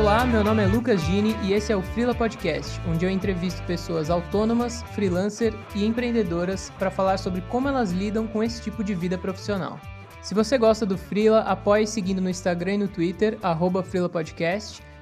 [0.00, 3.62] Olá, meu nome é Lucas Gini e esse é o Freela Podcast, onde eu entrevisto
[3.64, 8.94] pessoas autônomas, freelancer e empreendedoras para falar sobre como elas lidam com esse tipo de
[8.94, 9.78] vida profissional.
[10.22, 13.84] Se você gosta do Freela, apoie seguindo no Instagram e no Twitter, arroba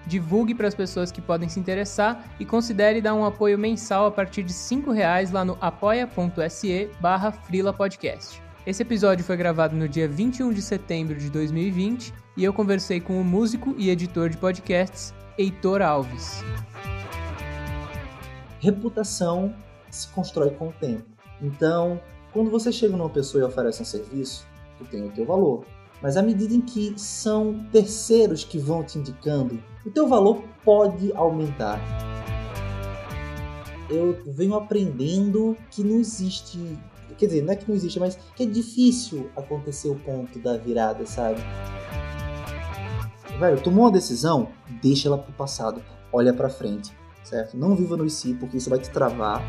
[0.04, 4.10] divulgue para as pessoas que podem se interessar e considere dar um apoio mensal a
[4.10, 7.32] partir de R$ reais lá no apoia.se barra
[7.72, 8.47] Podcast.
[8.68, 13.18] Esse episódio foi gravado no dia 21 de setembro de 2020 e eu conversei com
[13.18, 16.44] o músico e editor de podcasts Heitor Alves.
[18.60, 19.54] Reputação
[19.90, 21.06] se constrói com o tempo.
[21.40, 21.98] Então,
[22.30, 25.64] quando você chega numa pessoa e oferece um serviço, tu tem o teu valor.
[26.02, 31.10] Mas à medida em que são terceiros que vão te indicando, o teu valor pode
[31.14, 31.80] aumentar.
[33.88, 36.78] Eu venho aprendendo que não existe
[37.18, 40.56] Quer dizer, não é que não existe, mas que é difícil acontecer o ponto da
[40.56, 41.40] virada, sabe?
[43.40, 44.48] Velho, tomou uma decisão,
[44.80, 47.56] deixa ela pro passado, olha pra frente, certo?
[47.56, 49.42] Não viva no si, porque isso vai te travar.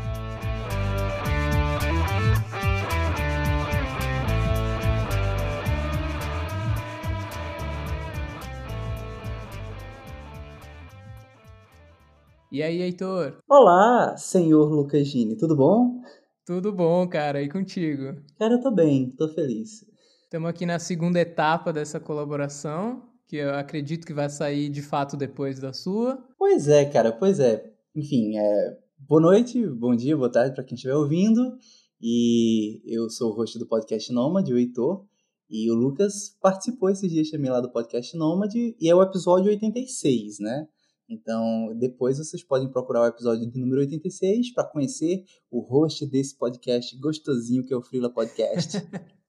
[12.50, 13.38] E aí, Heitor?
[13.48, 16.00] Olá, senhor Lucas Gini, tudo bom?
[16.44, 17.42] Tudo bom, cara.
[17.42, 18.16] E contigo?
[18.38, 19.84] Cara, eu tô bem, tô feliz.
[20.24, 25.16] Estamos aqui na segunda etapa dessa colaboração, que eu acredito que vai sair de fato
[25.16, 26.24] depois da sua.
[26.38, 27.72] Pois é, cara, pois é.
[27.94, 28.78] Enfim, é...
[28.98, 31.56] boa noite, bom dia, boa tarde para quem estiver ouvindo.
[32.00, 35.04] E eu sou o host do podcast Nômade, o Heitor.
[35.50, 39.50] E o Lucas participou esses dias também lá do podcast Nômade, e é o episódio
[39.50, 40.68] 86, né?
[41.10, 46.38] Então, depois vocês podem procurar o episódio de número 86 para conhecer o host desse
[46.38, 48.78] podcast gostosinho que é o Frila Podcast.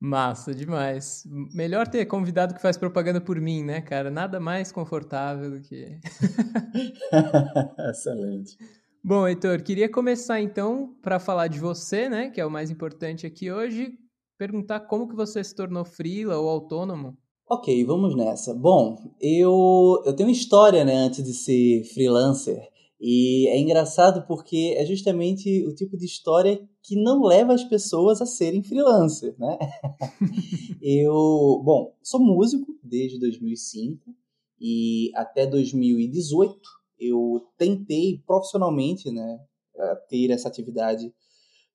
[0.00, 1.24] Massa demais.
[1.54, 4.10] Melhor ter convidado que faz propaganda por mim, né, cara?
[4.10, 5.98] Nada mais confortável do que.
[7.88, 8.58] Excelente.
[9.02, 13.24] Bom, Heitor, queria começar então para falar de você, né, que é o mais importante
[13.24, 13.96] aqui hoje,
[14.36, 17.16] perguntar como que você se tornou freela ou autônomo.
[17.46, 18.54] Ok, vamos nessa.
[18.54, 22.66] Bom, eu, eu tenho história né, antes de ser freelancer.
[22.98, 28.22] E é engraçado porque é justamente o tipo de história que não leva as pessoas
[28.22, 29.58] a serem freelancer, né?
[30.80, 34.00] eu, bom, sou músico desde 2005
[34.58, 36.58] e até 2018
[36.98, 39.38] eu tentei profissionalmente, né,
[40.08, 41.12] ter essa atividade,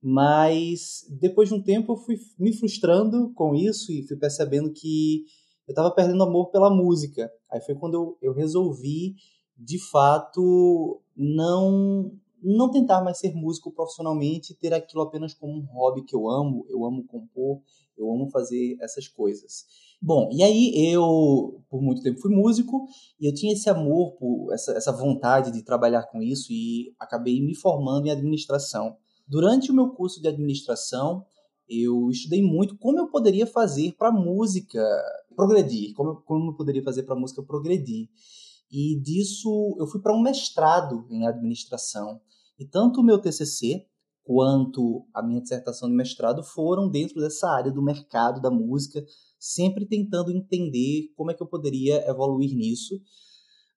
[0.01, 5.25] mas depois de um tempo eu fui me frustrando com isso e fui percebendo que
[5.69, 7.31] eu estava perdendo amor pela música.
[7.51, 9.13] Aí foi quando eu, eu resolvi,
[9.55, 16.05] de fato, não não tentar mais ser músico profissionalmente, ter aquilo apenas como um hobby
[16.05, 17.59] que eu amo, eu amo compor,
[17.97, 19.65] eu amo fazer essas coisas.
[20.01, 22.85] Bom, e aí eu, por muito tempo, fui músico
[23.19, 27.45] e eu tinha esse amor, por essa, essa vontade de trabalhar com isso e acabei
[27.45, 28.95] me formando em administração.
[29.27, 31.25] Durante o meu curso de administração,
[31.69, 34.81] eu estudei muito como eu poderia fazer para música
[35.39, 38.09] progredir, como, como eu poderia fazer para a música progredir.
[38.69, 42.19] E disso eu fui para um mestrado em administração.
[42.59, 43.85] E tanto o meu TCC
[44.21, 49.03] quanto a minha dissertação de mestrado foram dentro dessa área do mercado da música,
[49.39, 53.01] sempre tentando entender como é que eu poderia evoluir nisso.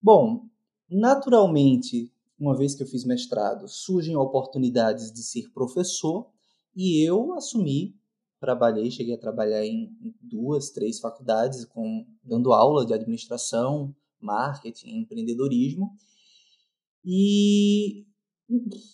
[0.02, 0.46] Bom,
[0.90, 6.28] naturalmente, uma vez que eu fiz mestrado, surgem oportunidades de ser professor
[6.74, 7.94] e eu assumi
[8.42, 15.92] trabalhei, cheguei a trabalhar em duas, três faculdades, com, dando aula de administração, marketing, empreendedorismo.
[17.04, 18.04] E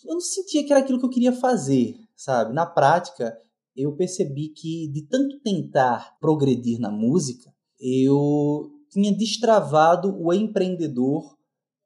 [0.05, 2.53] eu não sentia que era aquilo que eu queria fazer, sabe?
[2.53, 3.35] Na prática,
[3.75, 11.35] eu percebi que de tanto tentar progredir na música, eu tinha destravado o empreendedor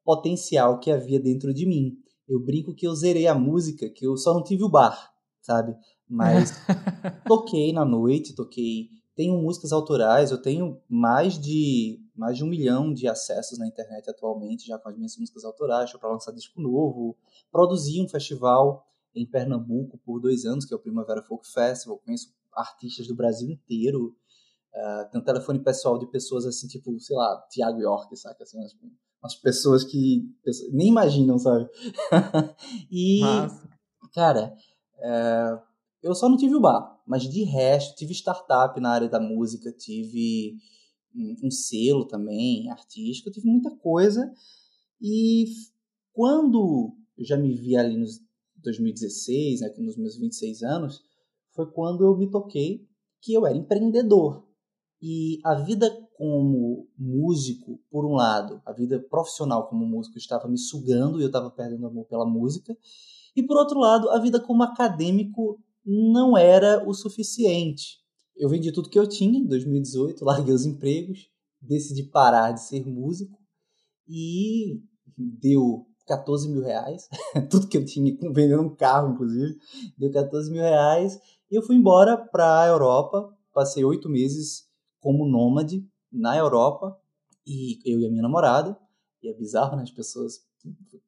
[0.04, 1.96] potencial que havia dentro de mim.
[2.28, 5.74] Eu brinco que eu zerei a música, que eu só não tive o bar, sabe?
[6.08, 6.52] Mas
[7.26, 8.90] toquei na noite, toquei.
[9.16, 14.08] Tenho músicas autorais, eu tenho mais de mais de um milhão de acessos na internet
[14.08, 17.16] atualmente, já com as minhas músicas autorais, estou para lançar disco novo.
[17.50, 21.98] Produzi um festival em Pernambuco por dois anos, que é o Primavera Folk Festival.
[21.98, 24.16] Conheço artistas do Brasil inteiro.
[24.72, 28.42] Uh, tem um telefone pessoal de pessoas assim, tipo, sei lá, Tiago York, saca?
[28.42, 28.76] Assim, umas,
[29.22, 31.68] umas pessoas que pessoas, nem imaginam, sabe?
[32.90, 33.68] e, Nossa.
[34.12, 34.54] cara,
[34.98, 35.73] uh,
[36.04, 39.72] eu só não tive o bar, mas de resto, tive startup na área da música,
[39.72, 40.58] tive
[41.42, 44.30] um selo também, artístico, tive muita coisa.
[45.00, 45.46] E
[46.12, 48.20] quando eu já me vi ali nos
[48.56, 51.02] 2016, né, nos meus 26 anos,
[51.52, 52.86] foi quando eu me toquei
[53.22, 54.46] que eu era empreendedor.
[55.00, 60.58] E a vida como músico, por um lado, a vida profissional como músico estava me
[60.58, 62.76] sugando e eu estava perdendo amor pela música,
[63.36, 67.98] e por outro lado, a vida como acadêmico não era o suficiente.
[68.36, 71.28] Eu vendi tudo que eu tinha em 2018, larguei os empregos,
[71.60, 73.38] decidi parar de ser músico
[74.08, 74.80] e
[75.16, 77.08] deu 14 mil reais,
[77.50, 79.56] tudo que eu tinha, vendendo um carro, inclusive,
[79.96, 81.18] deu 14 mil reais,
[81.50, 84.64] e eu fui embora para a Europa, passei oito meses
[85.00, 86.98] como nômade na Europa,
[87.46, 88.78] e eu e a minha namorada,
[89.22, 90.40] e é bizarro, né, as pessoas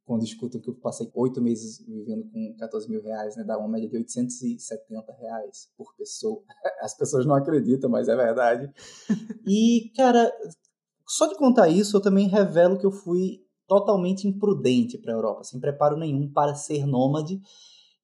[0.04, 3.68] quando escutam que eu passei oito meses vivendo com 14 mil reais, né, dá uma
[3.68, 6.42] média de 870 reais por pessoa.
[6.80, 8.72] As pessoas não acreditam, mas é verdade.
[9.46, 10.32] E, cara,
[11.06, 15.44] só de contar isso, eu também revelo que eu fui totalmente imprudente para a Europa,
[15.44, 17.40] sem preparo nenhum para ser nômade.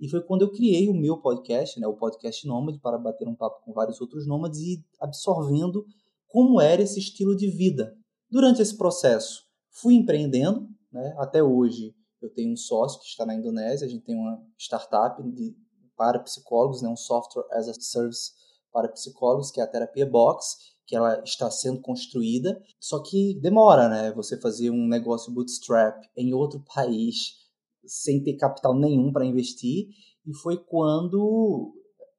[0.00, 3.36] E foi quando eu criei o meu podcast, né, o podcast Nômade, para bater um
[3.36, 5.84] papo com vários outros nômades e absorvendo
[6.26, 7.94] como era esse estilo de vida.
[8.28, 13.34] Durante esse processo, fui empreendendo, né, até hoje eu tenho um sócio que está na
[13.34, 15.56] Indonésia, a gente tem uma startup de,
[15.96, 18.32] para psicólogos, né, um software as a service
[18.72, 20.56] para psicólogos, que é a Terapia Box,
[20.86, 24.12] que ela está sendo construída, só que demora, né?
[24.12, 27.36] Você fazer um negócio bootstrap em outro país
[27.84, 29.88] sem ter capital nenhum para investir,
[30.26, 31.74] e foi quando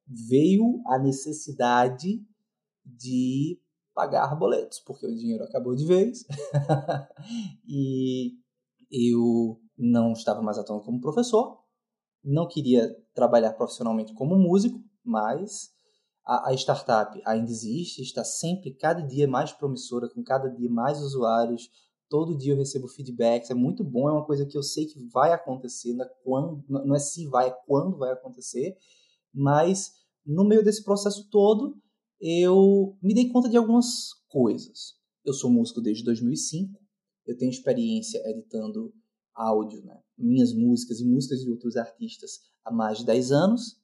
[0.06, 2.22] veio a necessidade
[2.84, 3.58] de
[3.94, 6.24] pagar boletos, porque o dinheiro acabou de vez.
[7.66, 8.32] e
[8.94, 11.58] eu não estava mais atuando como professor,
[12.22, 15.70] não queria trabalhar profissionalmente como músico, mas
[16.24, 21.00] a, a startup ainda existe, está sempre cada dia mais promissora, com cada dia mais
[21.00, 21.68] usuários.
[22.08, 25.04] Todo dia eu recebo feedbacks, é muito bom, é uma coisa que eu sei que
[25.08, 28.76] vai acontecer, não é, quando, não é se vai, é quando vai acontecer,
[29.32, 29.92] mas
[30.24, 31.76] no meio desse processo todo,
[32.20, 34.94] eu me dei conta de algumas coisas.
[35.24, 36.78] Eu sou músico desde 2005,
[37.26, 38.92] eu tenho experiência editando
[39.34, 39.98] áudio, né?
[40.16, 43.76] minhas músicas e músicas de outros artistas há mais de 10 anos.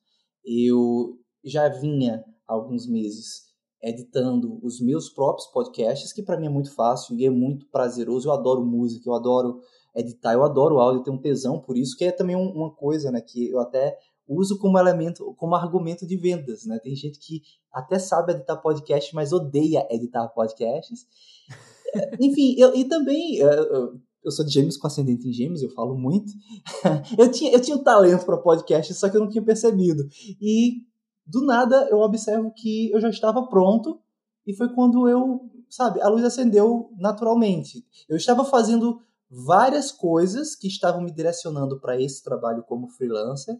[0.45, 3.51] Eu já vinha há alguns meses
[3.83, 8.29] editando os meus próprios podcasts, que para mim é muito fácil e é muito prazeroso.
[8.29, 9.61] Eu adoro música, eu adoro
[9.95, 13.11] editar, eu adoro áudio, eu tenho um tesão por isso, que é também uma coisa,
[13.11, 13.99] né, que eu até
[14.29, 16.79] uso como elemento, como argumento de vendas, né?
[16.79, 17.43] Tem gente que
[17.73, 21.05] até sabe editar podcast, mas odeia editar podcasts.
[22.21, 25.97] Enfim, eu, e também eu, eu sou de gêmeos com ascendente em gêmeos, eu falo
[25.97, 26.33] muito.
[27.19, 30.07] eu tinha eu tinha um talento para podcast, só que eu não tinha percebido.
[30.41, 30.83] E
[31.27, 34.01] do nada eu observo que eu já estava pronto
[34.47, 37.85] e foi quando eu, sabe, a luz acendeu naturalmente.
[38.09, 39.01] Eu estava fazendo
[39.31, 43.57] várias coisas que estavam me direcionando para esse trabalho como freelancer,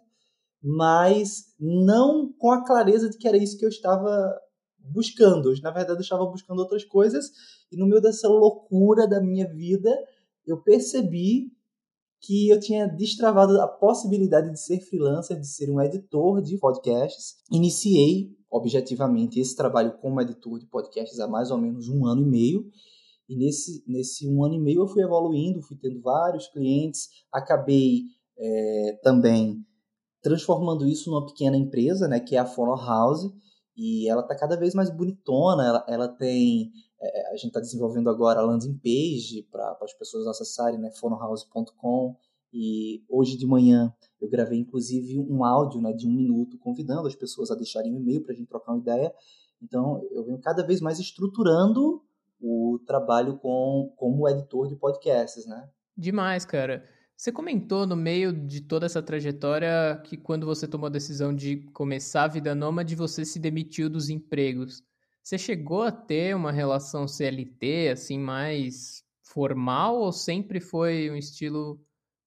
[0.63, 4.35] mas não com a clareza de que era isso que eu estava
[4.79, 5.53] buscando.
[5.63, 7.31] Na verdade, eu estava buscando outras coisas
[7.71, 9.91] e no meio dessa loucura da minha vida,
[10.47, 11.53] eu percebi
[12.21, 17.37] que eu tinha destravado a possibilidade de ser freelancer, de ser um editor de podcasts.
[17.51, 22.27] Iniciei, objetivamente, esse trabalho como editor de podcasts há mais ou menos um ano e
[22.27, 22.71] meio.
[23.29, 28.03] E nesse, nesse um ano e meio eu fui evoluindo, fui tendo vários clientes, acabei
[28.37, 29.65] é, também
[30.21, 33.33] transformando isso numa pequena empresa, né, que é a Fono House,
[33.83, 36.71] e ela está cada vez mais bonitona, ela, ela tem
[37.01, 42.15] é, a gente está desenvolvendo agora a landing page para as pessoas acessarem, né, fonohouse.com.
[42.53, 47.15] E hoje de manhã eu gravei inclusive um áudio né, de um minuto convidando as
[47.15, 49.15] pessoas a deixarem um e-mail para a gente trocar uma ideia.
[49.63, 52.05] Então eu venho cada vez mais estruturando
[52.39, 55.71] o trabalho com, como editor de podcasts, né?
[55.97, 56.85] Demais, cara.
[57.21, 61.59] Você comentou no meio de toda essa trajetória que quando você tomou a decisão de
[61.75, 64.83] começar a vida nômade, você se demitiu dos empregos.
[65.23, 71.79] Você chegou a ter uma relação CLT, assim, mais formal ou sempre foi um estilo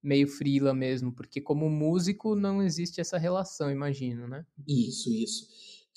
[0.04, 1.12] meio frila mesmo?
[1.12, 4.46] Porque como músico não existe essa relação, imagino, né?
[4.68, 5.48] Isso, isso.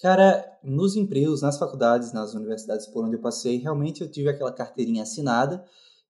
[0.00, 4.54] Cara, nos empregos, nas faculdades, nas universidades por onde eu passei, realmente eu tive aquela
[4.54, 5.62] carteirinha assinada,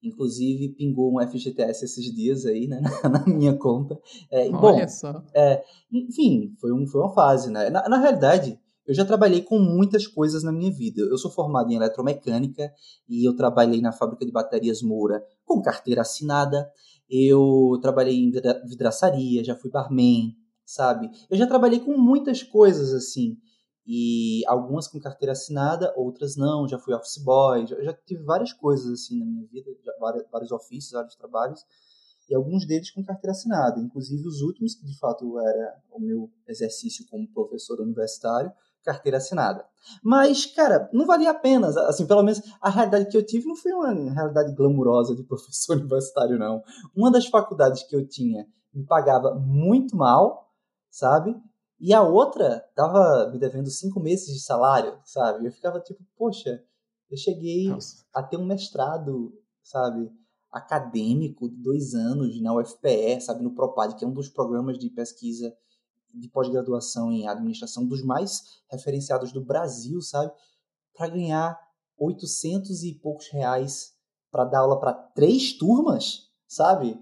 [0.03, 3.99] inclusive pingou um FGTS esses dias aí, né, na minha conta.
[4.31, 5.23] É, Olha bom, só.
[5.35, 5.63] É,
[5.93, 7.71] enfim, foi, um, foi uma fase, né?
[7.71, 11.03] Na, na realidade, eu já trabalhei com muitas coisas na minha vida.
[11.03, 12.73] Eu sou formado em eletromecânica
[13.09, 16.71] e eu trabalhei na fábrica de baterias Moura com carteira assinada.
[17.11, 18.31] Eu trabalhei em
[18.65, 21.11] vidraçaria, já fui barman, sabe?
[21.29, 23.37] Eu já trabalhei com muitas coisas assim.
[23.87, 26.67] E algumas com carteira assinada, outras não.
[26.67, 30.51] Já fui office boy, já, já tive várias coisas assim na minha vida, vários, vários
[30.51, 31.65] ofícios, vários trabalhos
[32.29, 36.31] e alguns deles com carteira assinada, inclusive os últimos, que de fato era o meu
[36.49, 38.51] exercício como professor universitário,
[38.85, 39.65] carteira assinada.
[40.03, 41.69] Mas, cara, não valia a pena.
[41.89, 45.77] Assim, pelo menos a realidade que eu tive não foi uma realidade glamurosa de professor
[45.77, 46.63] universitário, não.
[46.95, 50.53] Uma das faculdades que eu tinha me pagava muito mal,
[50.91, 51.35] sabe?
[51.79, 55.47] E a outra tava me devendo cinco meses de salário, sabe?
[55.47, 56.65] Eu ficava tipo, poxa,
[57.11, 58.05] eu cheguei Nossa.
[58.15, 60.11] a ter um mestrado, sabe?
[60.51, 63.43] Acadêmico de dois anos na UFPE, sabe?
[63.43, 65.55] No Propad, que é um dos programas de pesquisa
[66.15, 70.33] de pós-graduação em administração dos mais referenciados do Brasil, sabe?
[70.95, 71.61] Para ganhar
[71.99, 73.95] 800 e poucos reais
[74.31, 76.99] para dar aula para três turmas, sabe?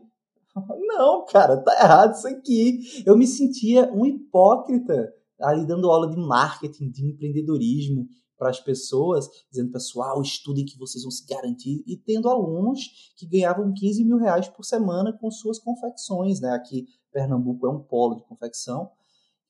[0.86, 3.02] Não, cara, tá errado isso aqui.
[3.04, 8.06] Eu me sentia um hipócrita ali dando aula de marketing, de empreendedorismo
[8.36, 13.26] para as pessoas, dizendo, pessoal, estudem que vocês vão se garantir, e tendo alunos que
[13.26, 16.50] ganhavam 15 mil reais por semana com suas confecções, né?
[16.50, 18.90] Aqui, Pernambuco é um polo de confecção.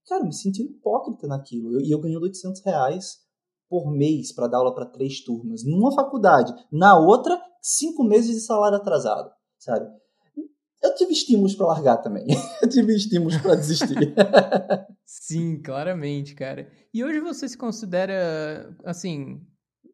[0.07, 1.81] Cara, eu me senti hipócrita naquilo.
[1.81, 3.21] E eu, eu ganhando 800 reais
[3.69, 6.55] por mês para dar aula para três turmas, numa faculdade.
[6.71, 9.89] Na outra, cinco meses de salário atrasado, sabe?
[10.85, 12.27] Eu tive estímulos para largar também.
[12.61, 14.15] eu tive estímulos para desistir.
[15.07, 16.69] Sim, claramente, cara.
[16.93, 19.41] E hoje você se considera, assim,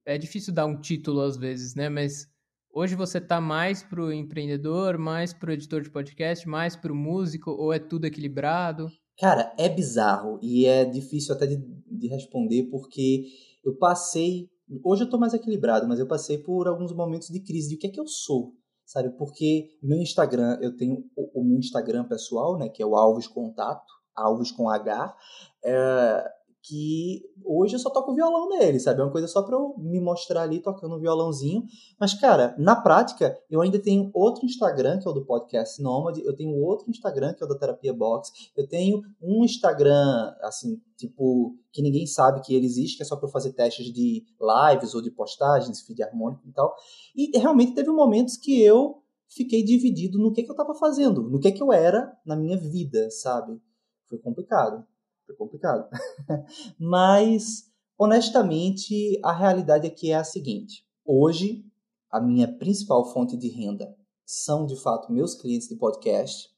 [0.05, 1.89] é difícil dar um título às vezes, né?
[1.89, 2.27] Mas
[2.75, 7.73] hoje você tá mais pro empreendedor, mais pro editor de podcast, mais pro músico, ou
[7.73, 8.91] é tudo equilibrado?
[9.17, 11.57] Cara, é bizarro e é difícil até de,
[11.87, 13.27] de responder porque
[13.65, 14.51] eu passei.
[14.83, 17.79] Hoje eu tô mais equilibrado, mas eu passei por alguns momentos de crise de o
[17.79, 18.55] que é que eu sou
[18.91, 19.11] sabe?
[19.11, 23.29] Porque meu Instagram, eu tenho o, o meu Instagram pessoal, né, que é o Alves
[23.29, 25.17] Contato, Alves com H,
[25.65, 26.31] é,
[26.63, 29.01] que hoje eu só toco violão nele, sabe?
[29.01, 31.65] É uma coisa só para eu me mostrar ali tocando um violãozinho.
[31.99, 36.19] Mas, cara, na prática, eu ainda tenho outro Instagram, que é o do Podcast Nomad,
[36.19, 40.81] eu tenho outro Instagram, que é o da Terapia Box, eu tenho um Instagram, assim,
[40.97, 44.95] tipo, que ninguém sabe que ele existe, que é só para fazer testes de lives
[44.95, 46.75] ou de postagens, feed harmônico e tal.
[47.17, 51.39] E realmente teve momentos que eu fiquei dividido no que, que eu estava fazendo, no
[51.39, 53.61] que, que eu era na minha vida, sabe?
[54.09, 54.85] Foi complicado.
[55.35, 55.89] Complicado.
[56.79, 57.65] Mas,
[57.99, 60.85] honestamente, a realidade aqui é a seguinte.
[61.05, 61.65] Hoje,
[62.11, 63.95] a minha principal fonte de renda
[64.25, 66.49] são, de fato, meus clientes de podcast.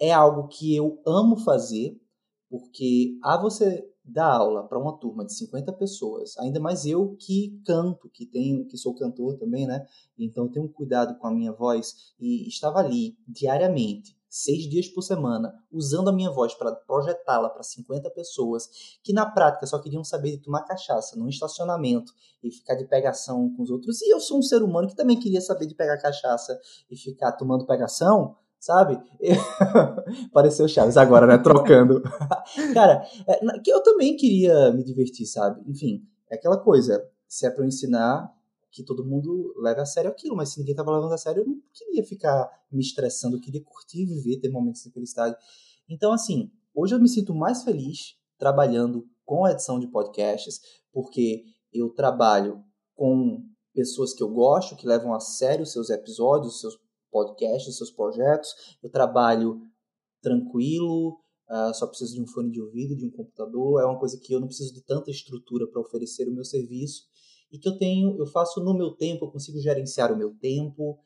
[0.00, 2.00] É algo que eu amo fazer,
[2.48, 7.60] porque a você dar aula para uma turma de 50 pessoas, ainda mais eu que
[7.64, 9.86] canto, que tenho, que sou cantor também, né?
[10.18, 15.52] Então tenho cuidado com a minha voz e estava ali diariamente seis dias por semana,
[15.72, 18.68] usando a minha voz para projetá-la para 50 pessoas
[19.02, 23.52] que na prática só queriam saber de tomar cachaça num estacionamento e ficar de pegação
[23.56, 24.00] com os outros.
[24.00, 26.56] E eu sou um ser humano que também queria saber de pegar cachaça
[26.88, 29.02] e ficar tomando pegação, sabe?
[30.32, 31.36] Pareceu Chaves agora, né?
[31.36, 32.00] Trocando.
[32.72, 35.60] Cara, é, que eu também queria me divertir, sabe?
[35.68, 37.04] Enfim, é aquela coisa.
[37.26, 38.32] Se é para eu ensinar,
[38.70, 41.46] que todo mundo leve a sério aquilo, mas se ninguém estava levando a sério, eu
[41.46, 45.36] não queria ficar me estressando, eu queria curtir, viver, ter momentos de felicidade.
[45.88, 50.60] Então, assim, hoje eu me sinto mais feliz trabalhando com a edição de podcasts,
[50.92, 52.62] porque eu trabalho
[52.94, 53.42] com
[53.74, 56.78] pessoas que eu gosto, que levam a sério seus episódios, os seus
[57.10, 58.50] podcasts, seus projetos.
[58.82, 59.60] Eu trabalho
[60.22, 63.82] tranquilo, uh, só preciso de um fone de ouvido, de um computador.
[63.82, 67.09] É uma coisa que eu não preciso de tanta estrutura para oferecer o meu serviço
[67.50, 70.98] e que eu tenho, eu faço no meu tempo, eu consigo gerenciar o meu tempo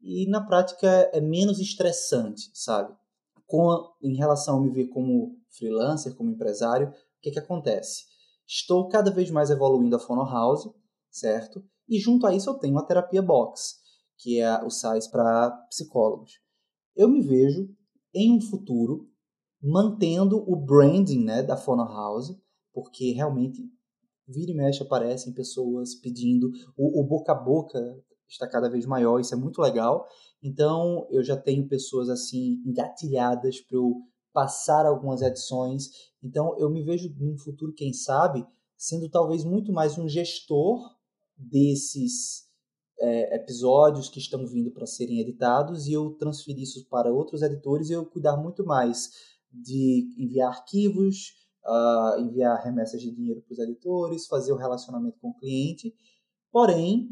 [0.00, 2.94] e na prática é menos estressante, sabe?
[3.46, 3.68] Com,
[4.02, 8.04] em relação a me ver como freelancer, como empresário, o que, que acontece?
[8.46, 10.68] Estou cada vez mais evoluindo a Fono House,
[11.10, 11.64] certo?
[11.88, 13.76] E junto a isso eu tenho a Terapia Box,
[14.18, 16.32] que é o SAIS para psicólogos.
[16.94, 17.68] Eu me vejo
[18.14, 19.08] em um futuro
[19.62, 22.36] mantendo o branding né, da Fono House,
[22.72, 23.62] porque realmente
[24.26, 26.50] vira e mexe aparecem pessoas pedindo.
[26.76, 27.78] O, o, boca a boca
[28.28, 30.06] está cada vez maior, isso é muito legal.
[30.42, 33.94] Então eu já tenho pessoas assim engatilhadas para eu
[34.32, 35.90] passar algumas edições.
[36.22, 40.94] Então eu me vejo num futuro, quem sabe, sendo talvez muito mais um gestor
[41.36, 42.46] desses
[42.98, 47.90] é, episódios que estão vindo para serem editados e eu transferir isso para outros editores
[47.90, 49.10] e eu cuidar muito mais
[49.52, 55.30] de enviar arquivos, uh, enviar remessas de dinheiro para os editores, fazer o relacionamento com
[55.30, 55.94] o cliente.
[56.50, 57.10] Porém,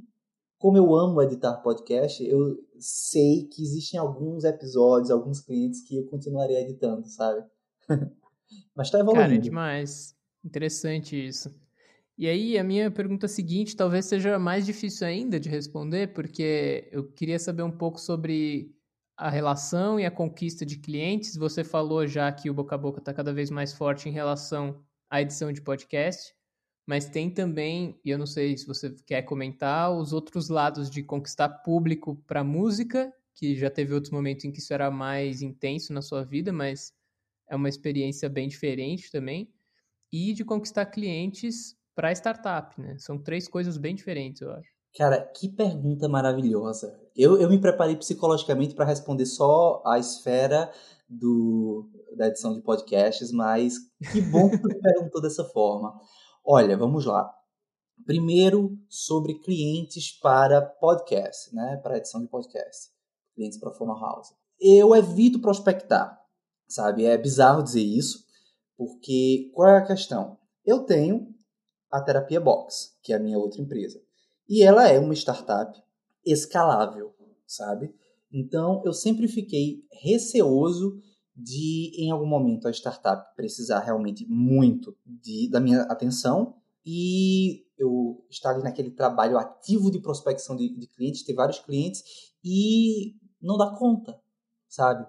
[0.59, 6.07] como eu amo editar podcast, eu sei que existem alguns episódios, alguns clientes que eu
[6.07, 7.45] continuarei editando, sabe?
[8.75, 9.25] Mas tá evoluindo.
[9.25, 10.17] Cara, é demais.
[10.45, 11.55] Interessante isso.
[12.17, 17.11] E aí, a minha pergunta seguinte talvez seja mais difícil ainda de responder, porque eu
[17.11, 18.73] queria saber um pouco sobre
[19.17, 21.37] a relação e a conquista de clientes.
[21.37, 24.83] Você falou já que o boca a boca está cada vez mais forte em relação
[25.11, 26.35] à edição de podcast,
[26.87, 31.03] mas tem também, e eu não sei se você quer comentar, os outros lados de
[31.03, 35.93] conquistar público para música, que já teve outros momentos em que isso era mais intenso
[35.93, 36.93] na sua vida, mas
[37.49, 39.53] é uma experiência bem diferente também,
[40.13, 42.97] e de conquistar clientes para startup, né?
[42.99, 44.74] São três coisas bem diferentes, eu acho.
[44.97, 46.97] Cara, que pergunta maravilhosa.
[47.17, 50.73] Eu, eu me preparei psicologicamente para responder só a esfera
[51.09, 53.75] do, da edição de podcasts, mas
[54.13, 56.01] que bom que tu perguntou dessa forma.
[56.45, 57.29] Olha, vamos lá.
[58.07, 61.77] Primeiro, sobre clientes para podcast, né?
[61.83, 62.91] Para edição de podcast.
[63.35, 64.29] Clientes para Fono House.
[64.61, 66.17] Eu evito prospectar,
[66.69, 67.05] sabe?
[67.05, 68.25] É bizarro dizer isso,
[68.77, 70.39] porque qual é a questão?
[70.65, 71.35] Eu tenho
[71.91, 74.04] a Terapia Box, que é a minha outra empresa.
[74.49, 75.79] E ela é uma startup
[76.25, 77.15] escalável,
[77.47, 77.95] sabe?
[78.33, 81.01] Então eu sempre fiquei receoso
[81.35, 88.25] de, em algum momento, a startup precisar realmente muito de, da minha atenção e eu
[88.31, 92.03] estar ali naquele trabalho ativo de prospecção de, de clientes, ter vários clientes
[92.45, 94.21] e não dar conta,
[94.69, 95.07] sabe?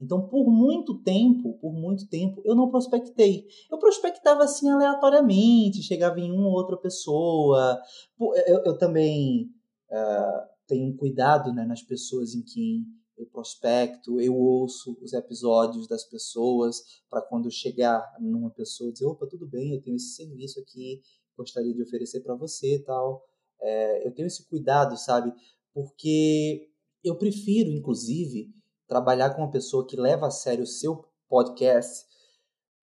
[0.00, 3.46] Então, por muito tempo, por muito tempo, eu não prospectei.
[3.70, 7.80] Eu prospectava assim aleatoriamente, chegava em uma ou outra pessoa.
[8.46, 9.50] Eu, eu também
[9.90, 12.84] uh, tenho um cuidado né, nas pessoas em quem
[13.16, 19.06] eu prospecto, eu ouço os episódios das pessoas para quando eu chegar numa pessoa dizer,
[19.06, 21.00] opa, tudo bem, eu tenho esse serviço aqui,
[21.36, 23.24] gostaria de oferecer para você e tal.
[23.60, 25.32] É, eu tenho esse cuidado, sabe?
[25.72, 26.68] Porque
[27.02, 28.50] eu prefiro, inclusive,
[28.86, 32.06] trabalhar com uma pessoa que leva a sério o seu podcast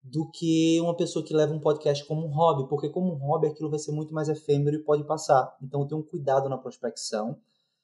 [0.02, 3.46] do que uma pessoa que leva um podcast como um hobby, porque como um hobby
[3.46, 5.56] aquilo vai ser muito mais efêmero e pode passar.
[5.62, 7.38] Então tenho um cuidado na prospecção,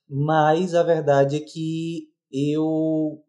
[0.07, 3.25] mas a verdade é que eu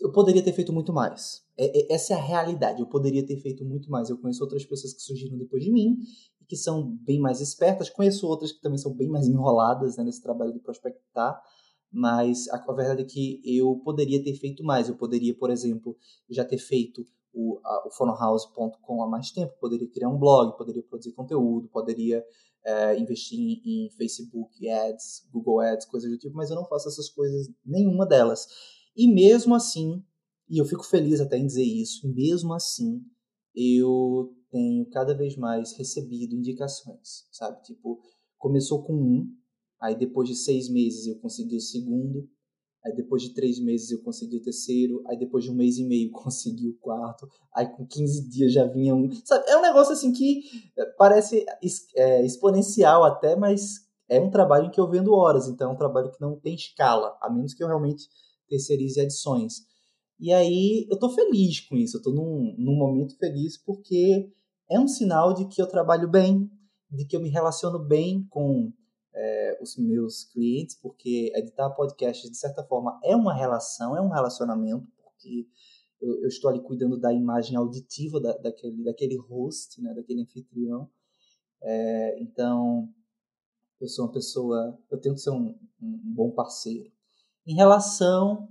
[0.00, 1.44] eu poderia ter feito muito mais.
[1.56, 2.80] É, é, essa é a realidade.
[2.80, 4.08] Eu poderia ter feito muito mais.
[4.08, 5.98] Eu conheço outras pessoas que surgiram depois de mim
[6.40, 7.90] e que são bem mais espertas.
[7.90, 11.42] Conheço outras que também são bem mais enroladas né, nesse trabalho de prospectar
[11.90, 14.88] mas a, a, verdade é que eu poderia ter feito mais.
[14.88, 15.96] Eu poderia, por exemplo,
[16.28, 21.12] já ter feito o, o fonohouse.com há mais tempo, poderia criar um blog, poderia produzir
[21.12, 22.24] conteúdo, poderia
[22.64, 26.88] é, investir em, em, Facebook Ads, Google Ads, coisas do tipo, mas eu não faço
[26.88, 28.46] essas coisas, nenhuma delas.
[28.96, 30.02] E mesmo assim,
[30.48, 33.02] e eu fico feliz até em dizer isso, mesmo assim,
[33.54, 37.62] eu tenho cada vez mais recebido indicações, sabe?
[37.62, 38.00] Tipo,
[38.36, 39.34] começou com um,
[39.80, 42.28] Aí depois de seis meses eu consegui o segundo.
[42.84, 45.02] Aí depois de três meses eu consegui o terceiro.
[45.06, 47.28] Aí depois de um mês e meio consegui o quarto.
[47.54, 49.10] Aí com 15 dias já vinha um.
[49.24, 49.48] Sabe?
[49.48, 50.42] É um negócio assim que
[50.76, 51.44] eh, parece
[51.96, 55.48] é, exponencial até, mas é um trabalho em que eu vendo horas.
[55.48, 58.08] Então é um trabalho que não tem escala, a menos que eu realmente
[58.48, 59.66] terceirize adições.
[60.18, 61.98] E aí eu tô feliz com isso.
[61.98, 64.28] Eu tô num, num momento feliz porque
[64.70, 66.50] é um sinal de que eu trabalho bem,
[66.90, 68.72] de que eu me relaciono bem com
[69.18, 74.08] é, os meus clientes, porque editar podcast, de certa forma, é uma relação, é um
[74.08, 75.48] relacionamento, porque
[76.00, 80.88] eu, eu estou ali cuidando da imagem auditiva da, daquele, daquele host, né, daquele anfitrião.
[81.60, 82.88] É, então,
[83.80, 86.88] eu sou uma pessoa, eu tenho que ser um, um bom parceiro.
[87.44, 88.48] Em relação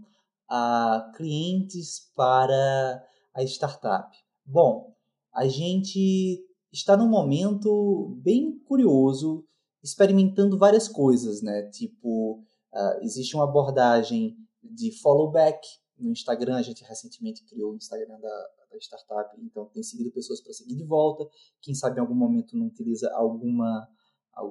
[0.49, 4.17] a clientes para a startup.
[4.45, 4.93] Bom,
[5.34, 9.46] a gente está num momento bem curioso
[9.88, 11.63] experimentando várias coisas, né?
[11.69, 15.65] Tipo, uh, existe uma abordagem de follow back
[15.97, 16.58] no Instagram.
[16.58, 20.76] A gente recentemente criou o Instagram da, da startup, então tem seguido pessoas para seguir
[20.76, 21.26] de volta.
[21.62, 23.88] Quem sabe em algum momento não utiliza alguma,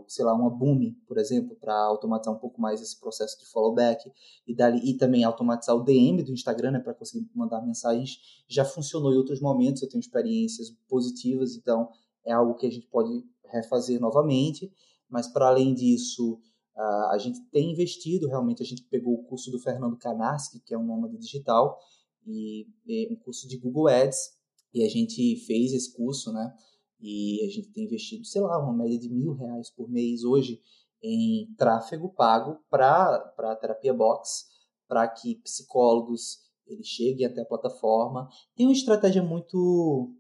[0.09, 3.75] sei lá, uma boom, por exemplo, para automatizar um pouco mais esse processo de follow
[3.75, 4.11] back
[4.46, 8.18] e, dali, e também automatizar o DM do Instagram, né, para conseguir mandar mensagens.
[8.49, 11.90] Já funcionou em outros momentos, eu tenho experiências positivas, então
[12.25, 14.72] é algo que a gente pode refazer novamente.
[15.09, 16.40] Mas, para além disso,
[17.11, 20.79] a gente tem investido, realmente, a gente pegou o curso do Fernando Kanarski, que é
[20.79, 21.79] um nômade digital,
[22.27, 24.19] e, e um curso de Google Ads,
[24.75, 26.53] e a gente fez esse curso, né?
[27.01, 30.61] E a gente tem investido, sei lá, uma média de mil reais por mês hoje
[31.03, 34.47] em tráfego pago para a Terapia Box,
[34.88, 36.38] para que psicólogos
[36.83, 38.29] cheguem até a plataforma.
[38.55, 40.14] Tem uma estratégia muito,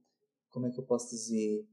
[0.50, 1.66] como é que eu posso dizer,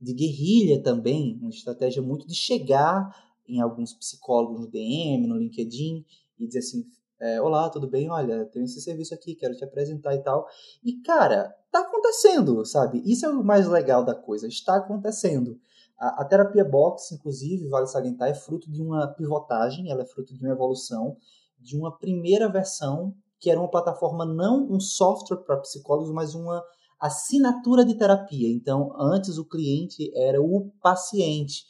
[0.00, 3.14] de guerrilha também, uma estratégia muito de chegar
[3.48, 6.04] em alguns psicólogos no DM, no LinkedIn
[6.38, 6.86] e dizer assim,
[7.18, 8.10] é, olá, tudo bem?
[8.10, 10.46] Olha, tenho esse serviço aqui, quero te apresentar e tal.
[10.84, 13.02] E, cara, tá acontecendo, sabe?
[13.06, 15.58] Isso é o mais legal da coisa, está acontecendo.
[15.98, 20.34] A, a terapia box, inclusive, vale salientar, é fruto de uma pivotagem, ela é fruto
[20.34, 21.16] de uma evolução,
[21.58, 26.62] de uma primeira versão que era uma plataforma, não um software para psicólogos, mas uma
[27.00, 28.48] assinatura de terapia.
[28.48, 31.64] Então, antes o cliente era o paciente.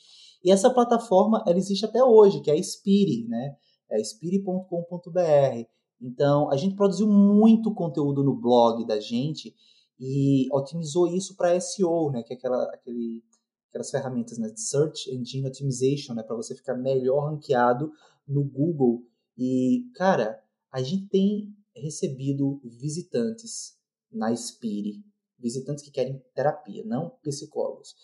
[0.44, 3.56] E essa plataforma ela existe até hoje, que é a Spiri, né?
[3.90, 5.68] É spiri.com.br.
[6.00, 9.54] Então, a gente produziu muito conteúdo no blog da gente
[9.98, 12.22] e otimizou isso para SEO, né?
[12.22, 13.24] Que é aquela, aquele,
[13.68, 14.48] aquelas ferramentas né?
[14.48, 16.22] de Search Engine Optimization, né?
[16.22, 17.90] Para você ficar melhor ranqueado
[18.26, 19.02] no Google.
[19.36, 20.38] E, cara,
[20.70, 23.76] a gente tem recebido visitantes
[24.12, 25.04] na Spiri,
[25.38, 27.94] visitantes que querem terapia, não psicólogos.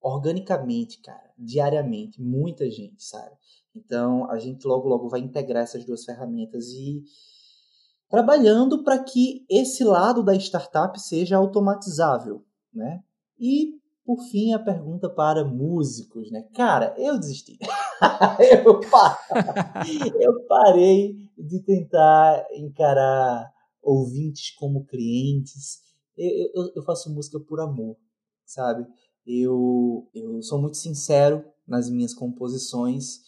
[0.00, 3.36] Organicamente, cara, diariamente, muita gente, sabe?
[3.74, 7.02] Então, a gente logo, logo vai integrar essas duas ferramentas e
[8.08, 13.02] trabalhando para que esse lado da startup seja automatizável, né?
[13.38, 16.42] E por fim a pergunta para músicos, né?
[16.54, 17.58] Cara, eu desisti.
[18.64, 18.80] eu,
[20.20, 23.50] eu parei de tentar encarar
[23.82, 25.80] ouvintes como clientes.
[26.16, 27.96] Eu, eu, eu faço música por amor,
[28.44, 28.86] sabe?
[29.26, 33.20] Eu, eu sou muito sincero nas minhas composições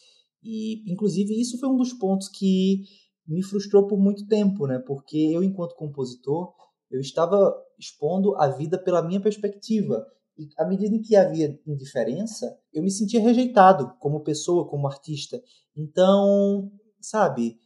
[0.42, 2.83] e, inclusive, isso foi um dos pontos que
[3.27, 4.79] me frustrou por muito tempo, né?
[4.79, 6.53] Porque eu, enquanto compositor,
[6.90, 10.07] eu estava expondo a vida pela minha perspectiva.
[10.37, 15.40] E à medida em que havia indiferença, eu me sentia rejeitado como pessoa, como artista.
[15.77, 16.70] Então,
[17.01, 17.57] sabe,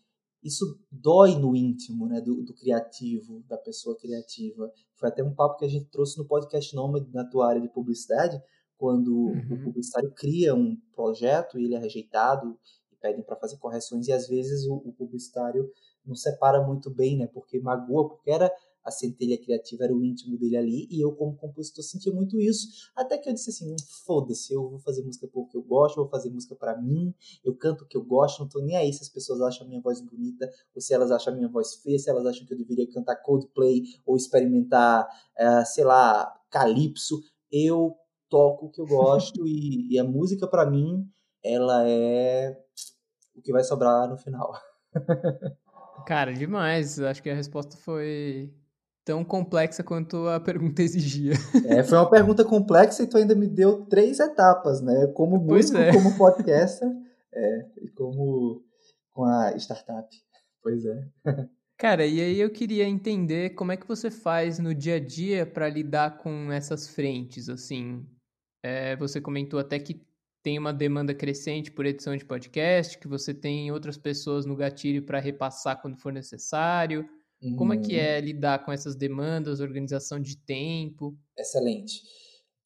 [0.49, 4.71] isso dói no íntimo, né, do, do, criativo, da pessoa criativa.
[4.97, 7.69] Foi até um papo que a gente trouxe no podcast Nômade, na tua área de
[7.69, 8.41] publicidade,
[8.77, 9.55] quando uhum.
[9.55, 12.59] o publicitário cria um projeto e ele é rejeitado
[13.01, 15.71] pedem para fazer correções e às vezes o, o, publicitário
[16.05, 17.27] não separa muito bem, né?
[17.27, 18.51] Porque magoa, porque era
[18.89, 22.91] a centelha criativa, era o íntimo dele ali e eu como compositor sentia muito isso.
[22.97, 26.09] Até que eu disse assim, hum, foda-se, eu vou fazer música porque eu gosto, vou
[26.09, 29.03] fazer música para mim, eu canto o que eu gosto, não tô nem aí se
[29.03, 31.99] as pessoas acham a minha voz bonita ou se elas acham a minha voz feia,
[31.99, 35.07] se elas acham que eu deveria cantar Coldplay ou experimentar,
[35.39, 37.21] uh, sei lá, calypso.
[37.53, 37.95] Eu
[38.31, 41.07] toco o que eu gosto e, e a música para mim
[41.45, 42.59] ela é
[43.35, 44.53] o que vai sobrar no final.
[46.07, 46.99] Cara, demais.
[47.01, 48.51] Acho que a resposta foi
[49.09, 51.33] tão complexa quanto a pergunta exigia.
[51.65, 55.07] É, foi uma pergunta complexa e tu ainda me deu três etapas, né?
[55.15, 55.91] Como músico, é.
[55.95, 56.87] como podcaster
[57.33, 58.63] é, e como
[59.15, 60.07] com a startup.
[60.63, 61.09] Pois é.
[61.79, 65.47] Cara, e aí eu queria entender como é que você faz no dia a dia
[65.47, 68.05] para lidar com essas frentes, assim.
[68.63, 70.07] É, você comentou até que
[70.43, 75.03] tem uma demanda crescente por edição de podcast, que você tem outras pessoas no gatilho
[75.03, 77.09] para repassar quando for necessário.
[77.43, 77.57] Uhum.
[77.57, 78.01] Como é que uhum.
[78.01, 81.17] é lidar com essas demandas, organização de tempo?
[81.37, 82.03] Excelente.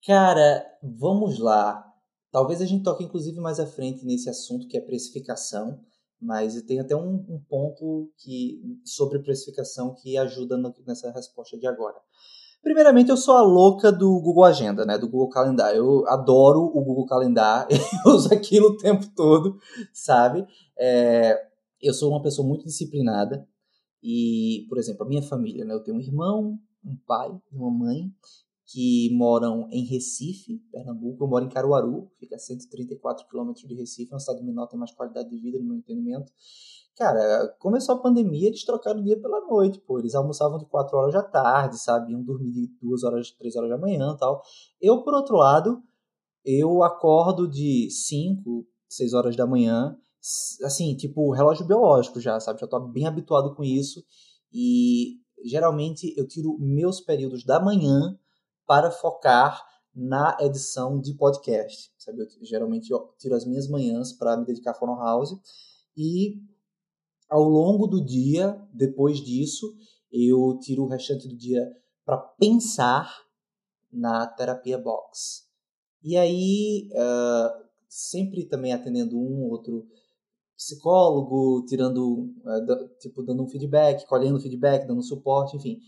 [0.06, 1.84] Cara, vamos lá.
[2.30, 5.80] Talvez a gente toque inclusive mais à frente nesse assunto que é precificação,
[6.20, 11.66] mas tem até um, um ponto que sobre precificação que ajuda no, nessa resposta de
[11.66, 11.96] agora.
[12.62, 14.96] Primeiramente, eu sou a louca do Google Agenda, né?
[14.96, 15.74] Do Google Calendar.
[15.74, 17.66] Eu adoro o Google Calendar,
[18.06, 19.58] eu uso aquilo o tempo todo,
[19.92, 20.46] sabe?
[20.78, 21.36] É,
[21.80, 23.46] eu sou uma pessoa muito disciplinada
[24.02, 25.74] e, por exemplo, a minha família, né?
[25.74, 28.12] Eu tenho um irmão, um pai e uma mãe
[28.66, 31.22] que moram em Recife, Pernambuco.
[31.22, 34.78] Eu moro em Caruaru, fica a 134 quilômetros de Recife, é uma cidade menor, tem
[34.78, 36.32] mais qualidade de vida, no meu entendimento.
[36.96, 39.98] Cara, começou a pandemia, eles trocaram o dia pela noite, pô.
[39.98, 42.12] Eles almoçavam de 4 horas da tarde, sabe?
[42.12, 44.42] Iam dormir de 2 horas, 3 horas da manhã tal.
[44.80, 45.82] Eu, por outro lado,
[46.44, 49.96] eu acordo de 5, 6 horas da manhã,
[50.64, 52.60] assim, tipo, relógio biológico já, sabe?
[52.60, 54.04] Já tô bem habituado com isso.
[54.52, 58.18] E geralmente eu tiro meus períodos da manhã
[58.66, 62.22] para focar na edição de podcast, sabe?
[62.22, 65.36] Eu, geralmente eu tiro as minhas manhãs para me dedicar a Phono House
[65.96, 66.40] e
[67.28, 69.74] ao longo do dia, depois disso,
[70.10, 71.66] eu tiro o restante do dia
[72.04, 73.10] para pensar
[73.90, 75.46] na terapia box.
[76.02, 79.86] E aí, uh, sempre também atendendo um outro
[80.64, 85.78] psicólogo, tirando, uh, tipo, dando um feedback, colhendo feedback, dando suporte, enfim.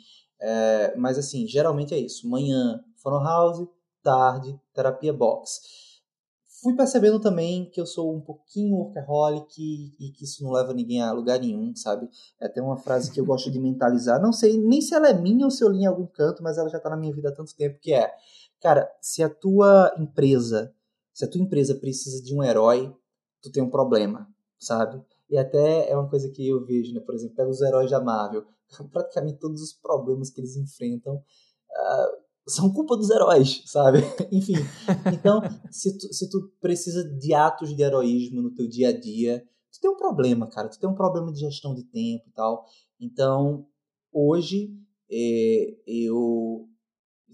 [0.40, 2.28] Uh, mas assim, geralmente é isso.
[2.28, 3.66] Manhã, Phono House,
[4.02, 5.60] tarde, terapia box
[6.64, 10.72] fui percebendo também que eu sou um pouquinho workaholic e, e, que isso não leva
[10.72, 12.08] ninguém a lugar nenhum, sabe?
[12.40, 14.18] É até uma frase que eu gosto de mentalizar.
[14.18, 16.56] Não sei nem se ela é minha ou se eu li em algum canto, mas
[16.56, 18.10] ela já tá na minha vida há tanto tempo, que é,
[18.62, 20.74] cara, se a tua empresa,
[21.12, 22.90] se a tua empresa precisa de um herói,
[23.42, 24.26] tu tem um problema,
[24.64, 25.03] sabe?
[25.31, 27.00] E até é uma coisa que eu vejo, né?
[27.00, 28.44] Por exemplo, pega os heróis da Marvel.
[28.92, 33.98] Praticamente todos os problemas que eles enfrentam uh, são culpa dos heróis, sabe?
[34.31, 34.55] Enfim,
[35.12, 39.44] então, se tu, se tu precisa de atos de heroísmo no teu dia a dia,
[39.72, 40.68] tu tem um problema, cara.
[40.68, 42.64] Tu tem um problema de gestão de tempo e tal.
[43.00, 43.66] Então,
[44.12, 44.70] hoje,
[45.11, 46.68] é, eu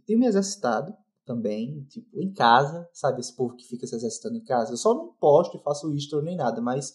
[0.06, 3.20] tenho me exercitado também, tipo, em casa, sabe?
[3.20, 4.72] Esse povo que fica se exercitando em casa.
[4.72, 6.92] Eu só não posto e faço isto nem nada, mas,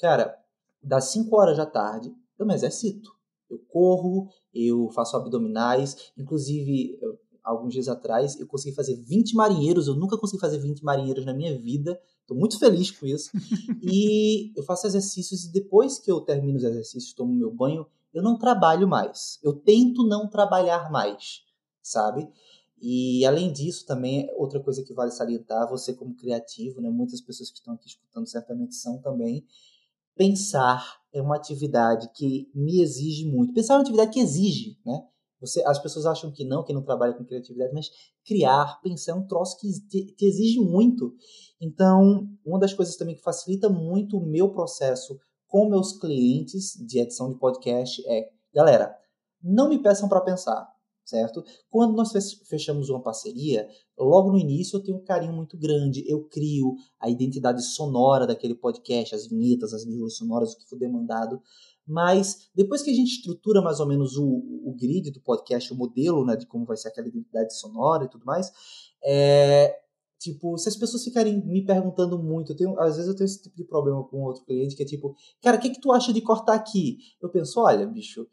[0.00, 0.36] cara,
[0.82, 3.10] das 5 horas da tarde, eu me exercito.
[3.48, 9.86] Eu corro, eu faço abdominais, inclusive, eu, alguns dias atrás, eu consegui fazer 20 marinheiros,
[9.86, 13.30] eu nunca consegui fazer 20 marinheiros na minha vida, estou muito feliz com isso.
[13.82, 18.22] e eu faço exercícios e depois que eu termino os exercícios, tomo meu banho, eu
[18.22, 19.38] não trabalho mais.
[19.42, 21.42] Eu tento não trabalhar mais,
[21.82, 22.28] sabe?
[22.80, 27.50] E além disso, também outra coisa que vale salientar, você como criativo, né, muitas pessoas
[27.50, 29.44] que estão aqui escutando certamente são também,
[30.16, 33.52] pensar é uma atividade que me exige muito.
[33.52, 35.02] Pensar é uma atividade que exige, né?
[35.40, 37.88] Você, as pessoas acham que não, que não trabalha com criatividade, mas
[38.26, 41.14] criar, pensar é um troço que te, te exige muito.
[41.60, 47.00] Então, uma das coisas também que facilita muito o meu processo com meus clientes de
[47.00, 48.94] edição de podcast é, galera,
[49.42, 50.68] não me peçam para pensar
[51.10, 51.42] certo?
[51.68, 52.12] Quando nós
[52.48, 53.68] fechamos uma parceria,
[53.98, 58.54] logo no início eu tenho um carinho muito grande, eu crio a identidade sonora daquele
[58.54, 61.42] podcast, as vinhetas, as vírgulas sonoras, o que for demandado,
[61.86, 65.76] mas depois que a gente estrutura mais ou menos o, o grid do podcast, o
[65.76, 68.52] modelo né, de como vai ser aquela identidade sonora e tudo mais,
[69.04, 69.76] é,
[70.18, 73.42] tipo, se as pessoas ficarem me perguntando muito, eu tenho, às vezes eu tenho esse
[73.42, 76.12] tipo de problema com outro cliente que é tipo, cara, o que, que tu acha
[76.12, 76.98] de cortar aqui?
[77.20, 78.26] Eu penso, olha, bicho,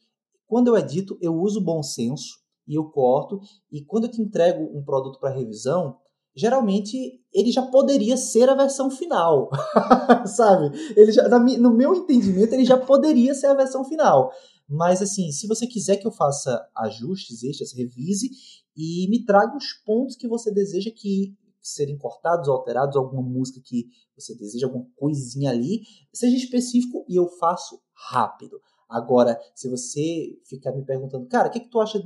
[0.48, 3.40] quando eu edito, eu uso bom senso, e eu corto.
[3.72, 5.98] E quando eu te entrego um produto para revisão,
[6.36, 9.50] geralmente ele já poderia ser a versão final,
[10.28, 10.78] sabe?
[10.96, 14.32] Ele já, no meu entendimento, ele já poderia ser a versão final.
[14.70, 18.30] Mas assim, se você quiser que eu faça ajustes extras, revise
[18.76, 23.88] e me traga os pontos que você deseja que serem cortados, alterados, alguma música que
[24.16, 25.82] você deseja, alguma coisinha ali,
[26.14, 28.62] seja específico e eu faço rápido.
[28.90, 32.00] Agora, se você ficar me perguntando, cara, o que, que tu acha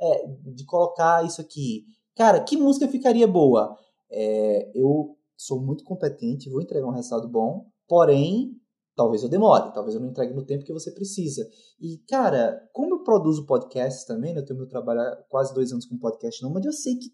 [0.00, 1.84] é, de colocar isso aqui.
[2.16, 3.76] Cara, que música ficaria boa?
[4.10, 8.52] É, eu sou muito competente, vou entregar um resultado bom, porém,
[8.96, 11.46] talvez eu demore, talvez eu não entregue no tempo que você precisa.
[11.80, 15.72] E, cara, como eu produzo podcasts também, né, eu tenho meu trabalho há quase dois
[15.72, 17.08] anos com podcast não, mas eu sei que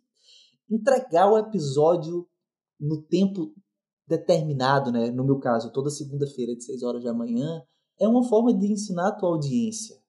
[0.71, 2.29] entregar o episódio
[2.79, 3.53] no tempo
[4.07, 7.63] determinado, né, no meu caso, toda segunda-feira de 6 horas da manhã,
[7.99, 10.00] é uma forma de ensinar a tua audiência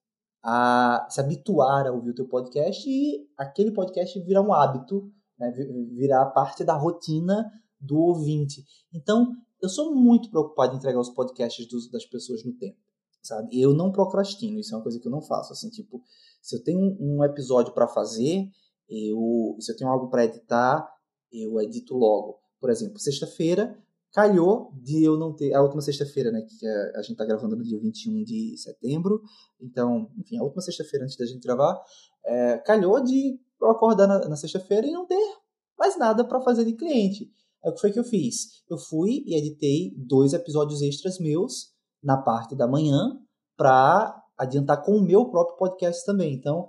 [0.44, 5.52] a se habituar a ouvir o teu podcast e aquele podcast virar um hábito, né,
[5.52, 8.66] virar parte da rotina do ouvinte.
[8.94, 12.78] Então, eu sou muito preocupado em entregar os podcasts dos, das pessoas no tempo,
[13.22, 13.62] sabe?
[13.62, 15.54] Eu não procrastino, isso é uma coisa que eu não faço.
[15.54, 16.04] Assim, tipo,
[16.42, 18.50] se eu tenho um episódio para fazer,
[18.90, 20.88] eu, se eu tenho algo para editar,
[21.32, 22.40] eu edito logo.
[22.60, 23.78] Por exemplo, sexta-feira
[24.14, 25.54] calhou de eu não ter.
[25.54, 26.42] A última sexta-feira, né?
[26.42, 29.22] Que a, a gente tá gravando no dia 21 de setembro.
[29.60, 31.82] Então, enfim, a última sexta-feira antes da gente gravar,
[32.26, 35.38] é, calhou de eu acordar na, na sexta-feira e não ter
[35.78, 37.32] mais nada para fazer de cliente.
[37.64, 38.64] Aí o que foi que eu fiz?
[38.70, 41.72] Eu fui e editei dois episódios extras meus
[42.04, 43.20] na parte da manhã
[43.56, 46.34] para adiantar com o meu próprio podcast também.
[46.34, 46.68] Então,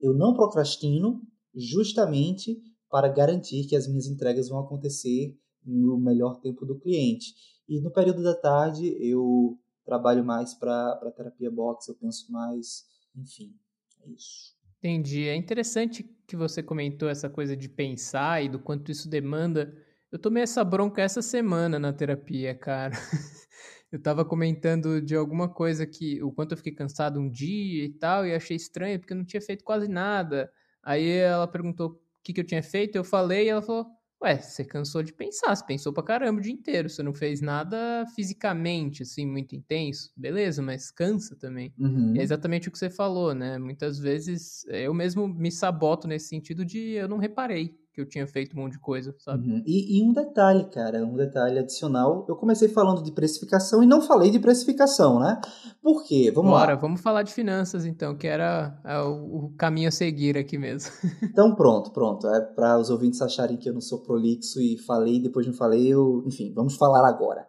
[0.00, 1.20] eu não procrastino
[1.54, 2.56] justamente
[2.88, 7.34] para garantir que as minhas entregas vão acontecer no melhor tempo do cliente.
[7.68, 13.54] E no período da tarde eu trabalho mais para terapia box, eu penso mais, enfim,
[14.02, 14.56] é isso.
[14.78, 15.26] Entendi.
[15.26, 19.74] É interessante que você comentou essa coisa de pensar e do quanto isso demanda.
[20.10, 22.94] Eu tomei essa bronca essa semana na terapia, cara.
[23.90, 27.92] eu tava comentando de alguma coisa que o quanto eu fiquei cansado um dia e
[27.92, 30.50] tal, e achei estranho porque eu não tinha feito quase nada.
[30.82, 33.86] Aí ela perguntou o que, que eu tinha feito, eu falei e ela falou:
[34.22, 37.40] Ué, você cansou de pensar, você pensou pra caramba o dia inteiro, você não fez
[37.40, 41.72] nada fisicamente, assim, muito intenso, beleza, mas cansa também.
[41.78, 42.18] Uhum.
[42.18, 43.58] é exatamente o que você falou, né?
[43.58, 48.26] Muitas vezes eu mesmo me saboto nesse sentido de eu não reparei que eu tinha
[48.26, 49.48] feito um monte de coisa, sabe?
[49.48, 49.62] Uhum.
[49.66, 52.24] E, e, um detalhe, cara, um detalhe adicional.
[52.28, 55.40] Eu comecei falando de precificação e não falei de precificação, né?
[55.82, 56.30] Por quê?
[56.32, 56.78] Vamos Bora, lá.
[56.78, 60.92] vamos falar de finanças então, que era é, o, o caminho a seguir aqui mesmo.
[61.22, 62.28] então pronto, pronto.
[62.28, 65.88] É para os ouvintes acharem que eu não sou prolixo e falei depois não falei,
[65.88, 67.44] eu, enfim, vamos falar agora.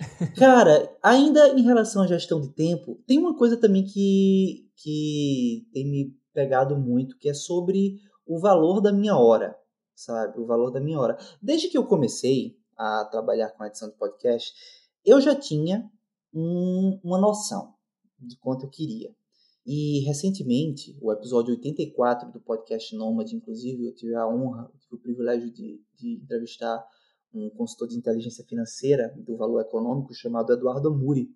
[0.36, 5.90] Cara, ainda em relação à gestão de tempo, tem uma coisa também que, que tem
[5.90, 7.94] me pegado muito, que é sobre
[8.26, 9.54] o valor da minha hora
[9.94, 10.38] sabe?
[10.38, 11.16] O valor da minha hora.
[11.40, 14.52] Desde que eu comecei a trabalhar com a edição de podcast,
[15.04, 15.90] eu já tinha
[16.32, 17.74] um, uma noção
[18.18, 19.14] de quanto eu queria.
[19.66, 24.96] E recentemente, o episódio 84 do podcast Nomad, inclusive, eu tive a honra, eu tive
[24.96, 26.84] o privilégio de, de entrevistar
[27.32, 31.30] um consultor de inteligência financeira do valor econômico chamado Eduardo Amuri.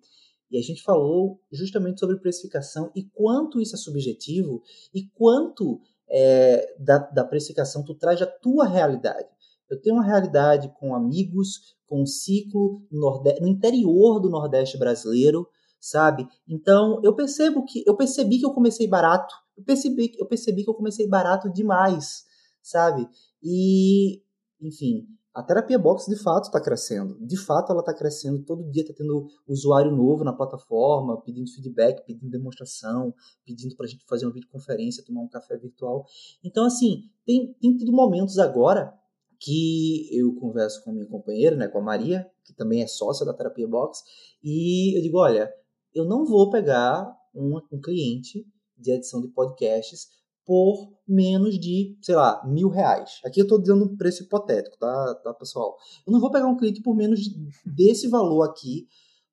[0.51, 4.61] E a gente falou justamente sobre precificação e quanto isso é subjetivo
[4.93, 9.27] e quanto é, da, da precificação, tu traz a tua realidade.
[9.69, 15.47] Eu tenho uma realidade com amigos, com um ciclo no, no interior do Nordeste brasileiro,
[15.79, 16.27] sabe?
[16.47, 20.69] Então eu percebo que eu percebi que eu comecei barato, eu percebi, eu percebi que
[20.69, 22.23] eu comecei barato demais,
[22.61, 23.07] sabe?
[23.43, 24.21] E
[24.61, 25.07] enfim,
[25.39, 27.17] a terapia box de fato está crescendo.
[27.25, 28.43] De fato, ela está crescendo.
[28.43, 33.13] Todo dia está tendo usuário novo na plataforma, pedindo feedback, pedindo demonstração,
[33.45, 36.05] pedindo para a gente fazer uma videoconferência, tomar um café virtual.
[36.43, 38.93] Então, assim, tem, tem tido momentos agora
[39.39, 43.25] que eu converso com a minha companheira, né, com a Maria, que também é sócia
[43.25, 44.03] da terapia box,
[44.43, 45.49] e eu digo: olha,
[45.95, 48.45] eu não vou pegar um, um cliente
[48.77, 50.18] de edição de podcasts
[50.49, 53.21] por menos de, sei lá, mil reais.
[53.23, 55.77] Aqui eu estou dando um preço hipotético, tá, tá, pessoal?
[56.07, 57.19] Eu não vou pegar um cliente por menos
[57.63, 58.87] desse valor aqui,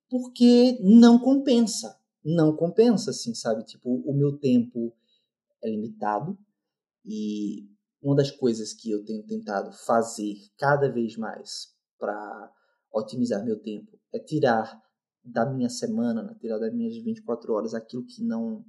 [0.07, 1.99] porque não compensa.
[2.23, 3.63] Não compensa, assim, sabe?
[3.63, 4.93] Tipo, o meu tempo
[5.63, 6.37] é limitado
[7.03, 7.67] e
[7.99, 12.53] uma das coisas que eu tenho tentado fazer cada vez mais para
[12.93, 14.79] otimizar meu tempo é tirar
[15.23, 16.35] da minha semana, né?
[16.39, 18.63] tirar das minhas 24 horas aquilo que não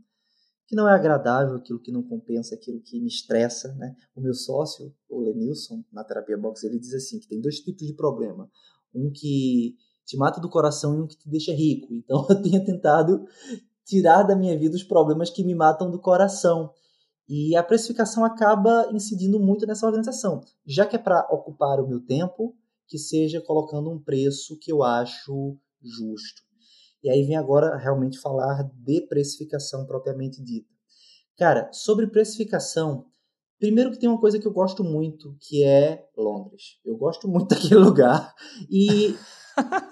[0.68, 3.96] que não é agradável, aquilo que não compensa, aquilo que me estressa, né?
[4.14, 7.86] O meu sócio, o Lenilson, na terapia box, ele diz assim que tem dois tipos
[7.86, 8.50] de problema.
[8.94, 11.94] Um que te mata do coração e um que te deixa rico.
[11.94, 13.24] Então eu tenho tentado
[13.82, 16.70] tirar da minha vida os problemas que me matam do coração.
[17.26, 20.42] E a precificação acaba incidindo muito nessa organização.
[20.66, 22.54] Já que é para ocupar o meu tempo,
[22.86, 26.42] que seja colocando um preço que eu acho justo.
[27.02, 30.68] E aí vem agora realmente falar de precificação propriamente dita.
[31.36, 33.06] Cara, sobre precificação,
[33.58, 36.80] primeiro que tem uma coisa que eu gosto muito, que é Londres.
[36.84, 38.34] Eu gosto muito daquele lugar
[38.68, 39.14] e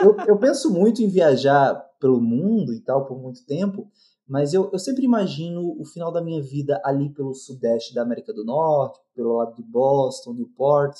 [0.01, 3.89] eu, eu penso muito em viajar pelo mundo e tal por muito tempo,
[4.29, 8.33] mas eu, eu sempre imagino o final da minha vida ali pelo sudeste da América
[8.33, 10.97] do Norte, pelo lado de Boston, Newport,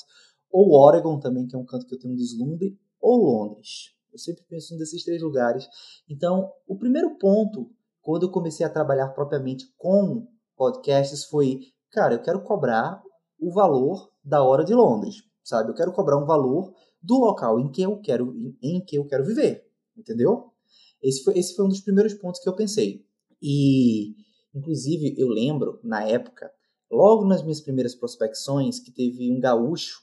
[0.49, 3.96] ou Oregon também, que é um canto que eu tenho um deslumbre, ou Londres.
[4.17, 5.67] Eu sempre penso um desses três lugares.
[6.09, 7.69] Então, o primeiro ponto,
[8.01, 11.59] quando eu comecei a trabalhar propriamente com podcasts, foi,
[11.91, 13.01] cara, eu quero cobrar
[13.39, 15.69] o valor da hora de Londres, sabe?
[15.69, 19.23] Eu quero cobrar um valor do local em que eu quero, em que eu quero
[19.23, 19.63] viver,
[19.95, 20.51] entendeu?
[20.99, 23.05] Esse foi, esse foi um dos primeiros pontos que eu pensei.
[23.39, 24.15] E,
[24.51, 26.51] inclusive, eu lembro, na época,
[26.91, 30.01] logo nas minhas primeiras prospecções, que teve um gaúcho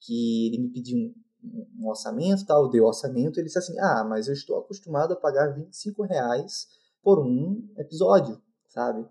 [0.00, 4.34] que ele me pediu um orçamento, tal, deu orçamento, ele disse assim, ah, mas eu
[4.34, 6.68] estou acostumado a pagar 25 reais
[7.02, 9.04] por um episódio, sabe?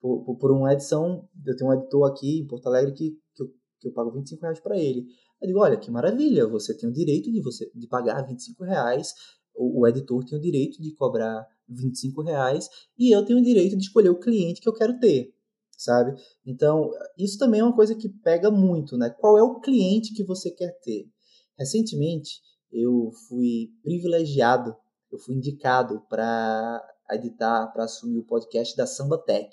[0.00, 3.42] Por, por, por uma edição, eu tenho um editor aqui em Porto Alegre que, que,
[3.42, 3.48] eu,
[3.80, 5.06] que eu pago 25 reais para ele.
[5.40, 9.14] Eu digo, olha, que maravilha, você tem o direito de, você, de pagar 25 reais,
[9.54, 12.68] o, o editor tem o direito de cobrar 25 reais
[12.98, 15.34] e eu tenho o direito de escolher o cliente que eu quero ter,
[15.76, 16.14] sabe?
[16.44, 19.10] Então, isso também é uma coisa que pega muito, né?
[19.10, 21.08] Qual é o cliente que você quer ter?
[21.58, 22.40] Recentemente,
[22.70, 24.76] eu fui privilegiado,
[25.10, 29.48] eu fui indicado para editar, para assumir o podcast da Samba Tech,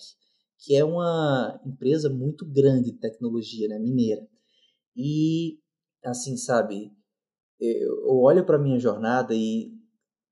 [0.60, 4.28] que é uma empresa muito grande de tecnologia, né, mineira.
[4.96, 5.60] E,
[6.04, 6.92] assim, sabe,
[7.60, 9.72] eu olho para minha jornada e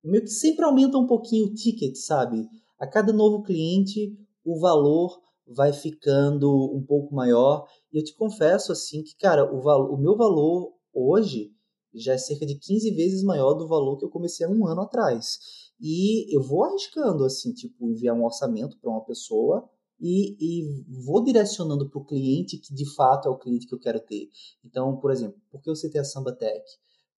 [0.04, 2.48] meio que sempre aumenta um pouquinho o ticket, sabe?
[2.80, 7.68] A cada novo cliente, o valor vai ficando um pouco maior.
[7.92, 9.60] E eu te confesso, assim, que, cara, o,
[9.94, 11.54] o meu valor hoje
[11.94, 14.82] já é cerca de 15 vezes maior do valor que eu comecei há um ano
[14.82, 15.40] atrás.
[15.80, 19.68] E eu vou arriscando, assim, tipo, enviar um orçamento para uma pessoa
[20.00, 23.80] e, e vou direcionando para o cliente que de fato é o cliente que eu
[23.80, 24.30] quero ter.
[24.64, 26.64] Então, por exemplo, por que eu citei a Samba Tech?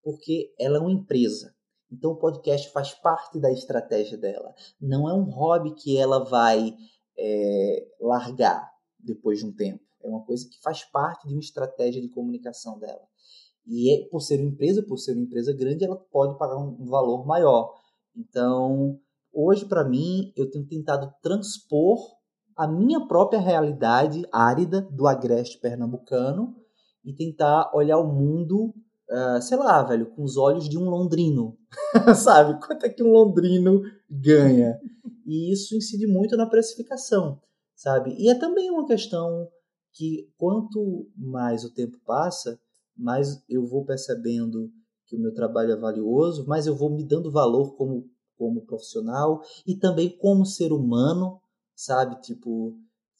[0.01, 1.53] Porque ela é uma empresa.
[1.91, 4.53] Então, o podcast faz parte da estratégia dela.
[4.81, 6.75] Não é um hobby que ela vai
[7.17, 9.83] é, largar depois de um tempo.
[10.01, 13.07] É uma coisa que faz parte de uma estratégia de comunicação dela.
[13.65, 16.85] E é, por ser uma empresa, por ser uma empresa grande, ela pode pagar um,
[16.85, 17.73] valor maior.
[18.15, 18.99] Então,
[19.31, 21.97] hoje, para mim, eu tenho tentado transpor
[22.55, 26.55] a minha própria realidade árida do agreste pernambucano
[27.03, 28.73] e tentar olhar o mundo,
[29.09, 31.57] uh, sei lá, velho, com os olhos de um londrino.
[32.15, 32.59] Sabe?
[32.65, 34.79] Quanto é que um londrino ganha?
[35.25, 37.39] E isso incide muito na precificação,
[37.75, 38.13] sabe?
[38.19, 39.47] E é também uma questão
[39.93, 42.59] que quanto mais o tempo passa,
[42.95, 44.71] mais eu vou percebendo
[45.05, 49.41] que o meu trabalho é valioso, mais eu vou me dando valor como, como profissional
[49.65, 51.39] e também como ser humano,
[51.75, 52.19] sabe?
[52.21, 52.77] Tipo,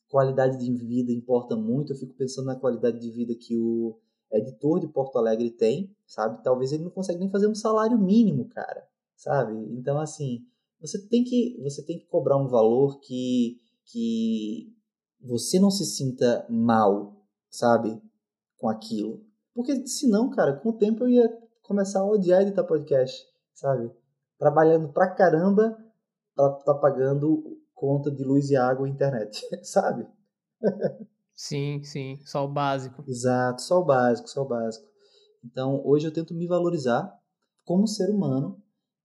[0.09, 1.93] qualidade de vida importa muito.
[1.93, 3.97] Eu fico pensando na qualidade de vida que o
[4.31, 6.43] editor de Porto Alegre tem, sabe?
[6.43, 9.53] Talvez ele não consiga nem fazer um salário mínimo, cara, sabe?
[9.71, 10.45] Então, assim,
[10.79, 14.73] você tem que, você tem que cobrar um valor que, que
[15.21, 17.15] você não se sinta mal,
[17.49, 18.01] sabe,
[18.57, 19.23] com aquilo.
[19.53, 23.91] Porque senão, cara, com o tempo eu ia começar a odiar editar podcast, sabe?
[24.37, 25.77] Trabalhando pra caramba
[26.35, 30.07] pra tá pagando conta de luz e água e internet, sabe?
[31.35, 33.03] Sim, sim, só o básico.
[33.07, 34.87] Exato, só o básico, só o básico.
[35.43, 37.13] Então, hoje eu tento me valorizar
[37.65, 38.61] como ser humano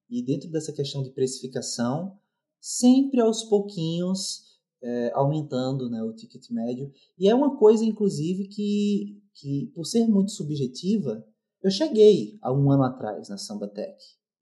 [0.08, 2.18] e dentro dessa questão de precificação,
[2.60, 4.48] sempre aos pouquinhos
[4.82, 6.92] é, aumentando né, o ticket médio.
[7.18, 11.24] E é uma coisa, inclusive, que, que, por ser muito subjetiva,
[11.62, 13.96] eu cheguei há um ano atrás na Sambatec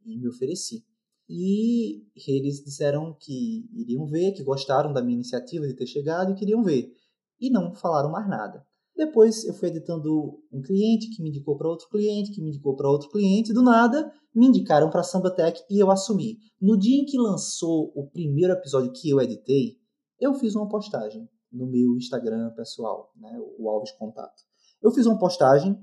[0.05, 0.84] e me ofereci.
[1.28, 6.34] E eles disseram que iriam ver, que gostaram da minha iniciativa de ter chegado e
[6.36, 6.92] queriam ver.
[7.40, 8.64] E não falaram mais nada.
[8.97, 12.74] Depois eu fui editando um cliente que me indicou para outro cliente, que me indicou
[12.76, 16.38] para outro cliente, do nada me indicaram para a Sambatec e eu assumi.
[16.61, 19.78] No dia em que lançou o primeiro episódio que eu editei,
[20.20, 24.42] eu fiz uma postagem no meu Instagram pessoal, né, o Alves Contato.
[24.87, 25.76] Eu fiz uma postagem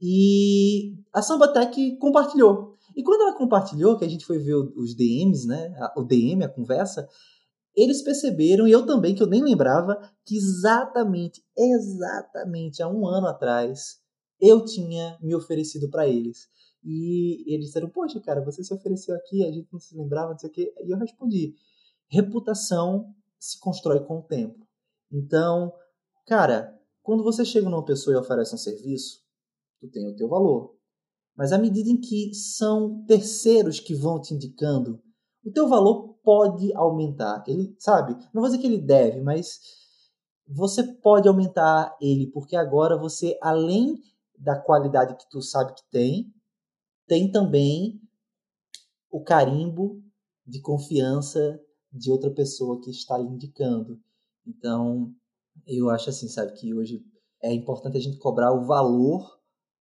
[0.00, 2.76] e a Sambatec compartilhou.
[2.94, 6.48] E quando ela compartilhou, que a gente foi ver os DMs, né, o DM, a
[6.48, 7.08] conversa,
[7.74, 13.26] eles perceberam, e eu também, que eu nem lembrava, que exatamente, exatamente há um ano
[13.26, 13.98] atrás,
[14.40, 16.48] eu tinha me oferecido para eles.
[16.84, 20.38] E eles disseram, poxa, cara, você se ofereceu aqui, a gente não se lembrava, não
[20.38, 20.72] sei o quê.
[20.84, 21.52] E eu respondi,
[22.08, 24.64] reputação se constrói com o tempo.
[25.12, 25.72] Então,
[26.26, 26.75] cara,
[27.06, 29.22] quando você chega numa pessoa e oferece um serviço,
[29.80, 30.74] tu tem o teu valor.
[31.36, 35.00] Mas à medida em que são terceiros que vão te indicando,
[35.44, 37.44] o teu valor pode aumentar.
[37.46, 38.14] Ele, sabe?
[38.34, 39.60] Não vou dizer que ele deve, mas
[40.48, 44.02] você pode aumentar ele, porque agora você, além
[44.36, 46.34] da qualidade que tu sabe que tem,
[47.06, 48.00] tem também
[49.08, 50.02] o carimbo
[50.44, 51.60] de confiança
[51.92, 54.00] de outra pessoa que está lhe indicando.
[54.44, 55.14] Então,
[55.66, 57.04] eu acho assim, sabe, que hoje
[57.42, 59.36] é importante a gente cobrar o valor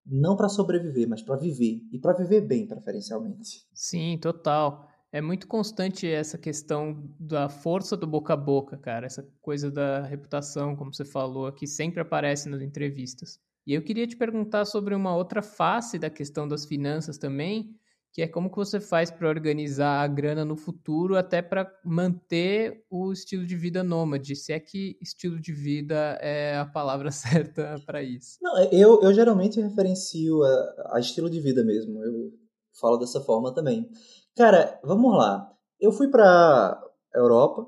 [0.05, 3.66] não para sobreviver, mas para viver e para viver bem, preferencialmente.
[3.72, 4.89] Sim, total.
[5.12, 9.07] É muito constante essa questão da força do boca a boca, cara.
[9.07, 13.39] Essa coisa da reputação, como você falou, que sempre aparece nas entrevistas.
[13.66, 17.76] E eu queria te perguntar sobre uma outra face da questão das finanças também,
[18.13, 22.85] que é como que você faz para organizar a grana no futuro até para manter
[22.91, 27.81] o estilo de vida nômade, se é que estilo de vida é a palavra certa
[27.87, 28.39] para isso.
[28.43, 32.33] Não, é, eu, eu geralmente referencio a, a, estilo de vida mesmo, eu
[32.79, 33.91] falo dessa forma também.
[34.37, 35.51] Cara, vamos lá,
[35.81, 36.79] eu fui para
[37.15, 37.67] Europa,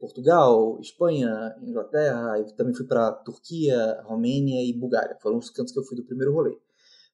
[0.00, 5.84] Portugal, Espanha, Inglaterra, também fui para Turquia, Romênia e Bulgária, foram os cantos que eu
[5.84, 6.56] fui do primeiro rolê.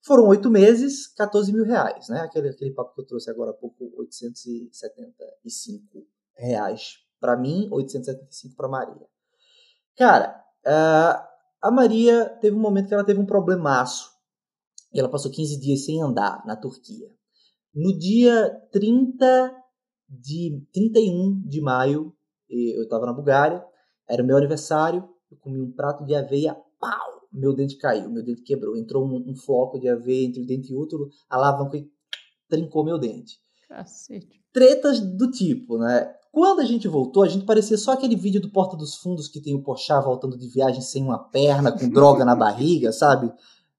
[0.05, 2.21] Foram oito meses, 14 mil reais, né?
[2.21, 8.69] Aquele, aquele papo que eu trouxe agora há pouco, 875 reais para mim, 875 para
[8.69, 9.07] Maria.
[9.97, 10.43] Cara,
[11.63, 14.11] a Maria teve um momento que ela teve um problemaço
[14.93, 17.09] e ela passou 15 dias sem andar na Turquia.
[17.73, 19.55] No dia 30
[20.09, 22.13] de 31 de maio,
[22.51, 23.65] eu estava na Bulgária,
[24.09, 27.22] era o meu aniversário, eu comi um prato de aveia, pau!
[27.33, 28.77] Meu dente caiu, meu dente quebrou.
[28.77, 31.79] Entrou um, um floco de aveia entre o dente e o útero, a alavanca
[32.49, 33.39] trincou meu dente.
[33.69, 34.43] Cacete.
[34.53, 36.13] Tretas do tipo, né?
[36.31, 39.41] Quando a gente voltou, a gente parecia só aquele vídeo do Porta dos Fundos que
[39.41, 43.33] tem o Pochá voltando de viagem sem uma perna, com droga na barriga, sabe?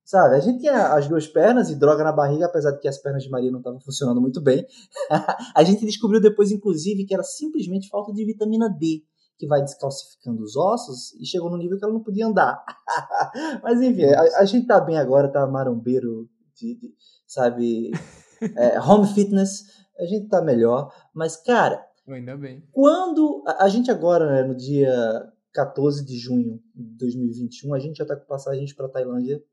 [0.04, 2.98] Sabe, a gente tinha as duas pernas e droga na barriga, apesar de que as
[2.98, 4.66] pernas de Maria não estavam funcionando muito bem.
[5.56, 9.02] a gente descobriu depois, inclusive, que era simplesmente falta de vitamina D
[9.44, 12.64] que vai descalcificando os ossos e chegou no nível que ela não podia andar.
[13.62, 16.94] Mas enfim, a, a, gente tá bem agora, tá marombeiro, de, de
[17.28, 17.92] sabe,
[18.56, 19.66] é, home fitness,
[20.00, 20.94] a gente tá melhor.
[21.14, 22.64] Mas, cara, ainda bem.
[22.72, 27.98] Quando a, a gente agora, né, no dia 14 de junho de 2021, a gente
[27.98, 29.44] já tá com passagens para Tailândia.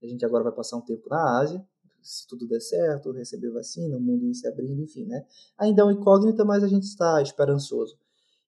[0.00, 1.62] A gente agora vai passar um tempo na Ásia,
[2.00, 5.26] se tudo der certo, receber vacina, o mundo ir se abrindo, enfim, né?
[5.58, 7.98] Ainda é uma incógnita, mas a gente está esperançoso.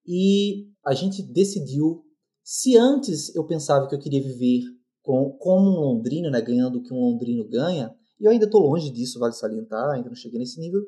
[0.07, 2.05] E a gente decidiu,
[2.43, 4.63] se antes eu pensava que eu queria viver
[5.03, 8.61] com, como um londrino, né, ganhando o que um londrino ganha, e eu ainda estou
[8.61, 10.81] longe disso, vale salientar, ainda não cheguei nesse nível,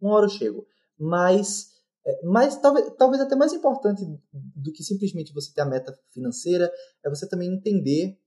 [0.00, 0.66] uma hora eu chego.
[0.98, 1.68] Mas,
[2.06, 4.02] é, mas talvez, talvez até mais importante
[4.32, 6.70] do que simplesmente você ter a meta financeira,
[7.04, 8.18] é você também entender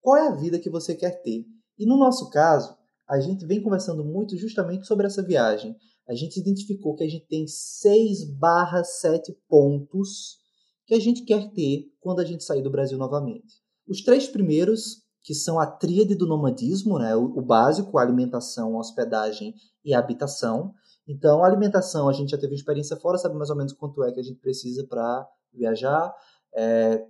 [0.00, 1.46] qual é a vida que você quer ter.
[1.78, 2.76] E no nosso caso,
[3.08, 5.76] a gente vem conversando muito justamente sobre essa viagem
[6.08, 10.38] a gente identificou que a gente tem 6 barra 7 pontos
[10.86, 13.62] que a gente quer ter quando a gente sair do Brasil novamente.
[13.88, 17.14] Os três primeiros, que são a tríade do nomadismo, né?
[17.14, 20.74] o, básico, a alimentação, a hospedagem e a habitação.
[21.06, 24.20] Então, alimentação, a gente já teve experiência fora, sabe mais ou menos quanto é que
[24.20, 26.12] a gente precisa para viajar.
[26.54, 27.04] é,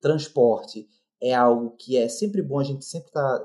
[0.00, 0.86] transporte
[1.20, 3.42] é algo que é sempre bom, a gente sempre está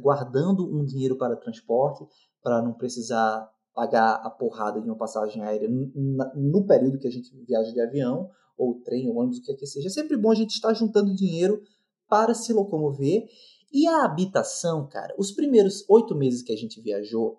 [0.00, 2.06] guardando um dinheiro para transporte,
[2.42, 7.34] para não precisar pagar a porrada de uma passagem aérea no período que a gente
[7.46, 9.88] viaja de avião, ou trem, ou ônibus, o que é que seja.
[9.88, 11.62] É sempre bom a gente estar juntando dinheiro
[12.08, 13.26] para se locomover.
[13.72, 17.38] E a habitação, cara, os primeiros oito meses que a gente viajou,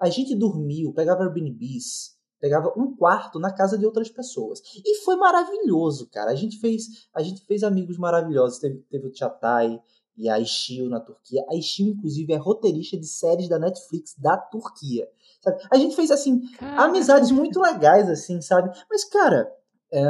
[0.00, 4.60] a gente dormiu, pegava Airbnbs, pegava um quarto na casa de outras pessoas.
[4.84, 6.30] E foi maravilhoso, cara.
[6.30, 8.58] A gente fez, a gente fez amigos maravilhosos.
[8.58, 9.80] Teve, teve o Chatai
[10.16, 11.44] e a Ishio na Turquia.
[11.50, 15.08] A Ishio, inclusive, é roteirista de séries da Netflix da Turquia.
[15.40, 15.62] Sabe?
[15.70, 16.82] A gente fez, assim, Caraca.
[16.84, 18.70] amizades muito legais, assim, sabe?
[18.90, 19.50] Mas, cara,
[19.92, 20.02] é,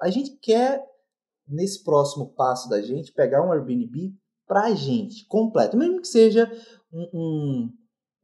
[0.00, 0.82] a gente quer,
[1.46, 4.14] nesse próximo passo da gente, pegar um Airbnb
[4.46, 5.76] pra gente, completo.
[5.76, 6.50] Mesmo que seja
[6.92, 7.72] um, um,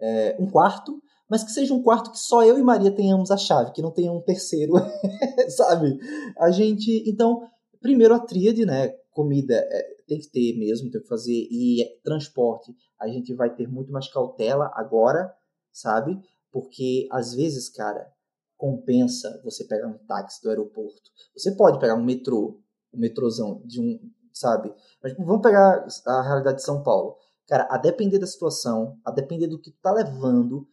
[0.00, 3.36] é, um quarto mas que seja um quarto que só eu e Maria tenhamos a
[3.36, 4.74] chave, que não tenha um terceiro,
[5.56, 5.98] sabe?
[6.38, 7.48] A gente, então,
[7.80, 8.94] primeiro a tríade, né?
[9.14, 13.68] Comida é, tem que ter mesmo, tem que fazer e transporte, a gente vai ter
[13.68, 15.32] muito mais cautela agora,
[15.72, 16.20] sabe?
[16.50, 18.12] Porque às vezes, cara,
[18.56, 21.10] compensa você pegar um táxi do aeroporto.
[21.36, 22.60] Você pode pegar um metrô,
[22.92, 24.00] um metrôzão de um,
[24.32, 24.74] sabe?
[25.02, 27.16] Mas vamos pegar a realidade de São Paulo.
[27.46, 30.66] Cara, a depender da situação, a depender do que tu tá levando,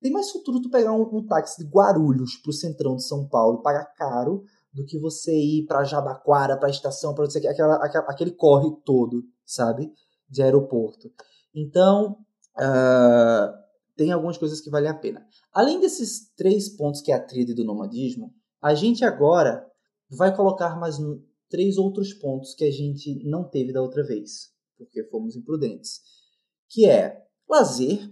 [0.00, 3.62] tem mais futuro tu pegar um, um táxi de Guarulhos pro centrão de São Paulo,
[3.62, 8.04] pagar caro, do que você ir para Jabaquara, para a estação, para você aquela, aquela,
[8.06, 9.90] aquele corre todo, sabe?
[10.28, 11.10] De aeroporto.
[11.54, 12.18] Então,
[12.56, 13.52] uh,
[13.96, 15.26] tem algumas coisas que valem a pena.
[15.52, 19.66] Além desses três pontos que é a tríade do nomadismo, a gente agora
[20.10, 20.96] vai colocar mais
[21.48, 26.00] três outros pontos que a gente não teve da outra vez, porque fomos imprudentes,
[26.68, 28.08] que é lazer,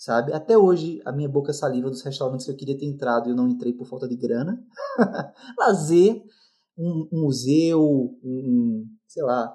[0.00, 0.32] sabe?
[0.32, 3.36] Até hoje a minha boca saliva dos restaurantes que eu queria ter entrado e eu
[3.36, 4.58] não entrei por falta de grana.
[5.58, 6.24] Lazer,
[6.76, 9.54] um, um museu, um, um, sei lá,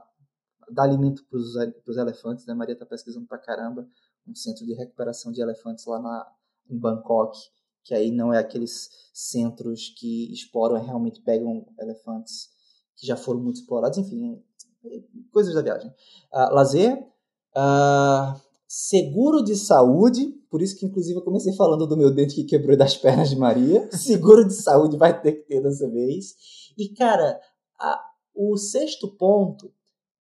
[0.72, 2.54] dar alimento para os elefantes, né?
[2.54, 3.90] Maria tá pesquisando pra caramba
[4.28, 6.32] um centro de recuperação de elefantes lá na,
[6.70, 7.36] em Bangkok,
[7.84, 12.50] que aí não é aqueles centros que exploram, é realmente pegam elefantes
[12.96, 14.44] que já foram muito explorados, enfim,
[15.32, 15.90] coisas da viagem.
[16.32, 16.98] Uh, lazer,
[17.58, 22.46] uh, seguro de saúde, por isso que inclusive eu comecei falando do meu dente que
[22.46, 23.90] quebrou das pernas de Maria.
[23.92, 26.34] Seguro de saúde vai ter que ter dessa vez.
[26.78, 27.42] E cara,
[27.78, 28.02] a,
[28.34, 29.70] o sexto ponto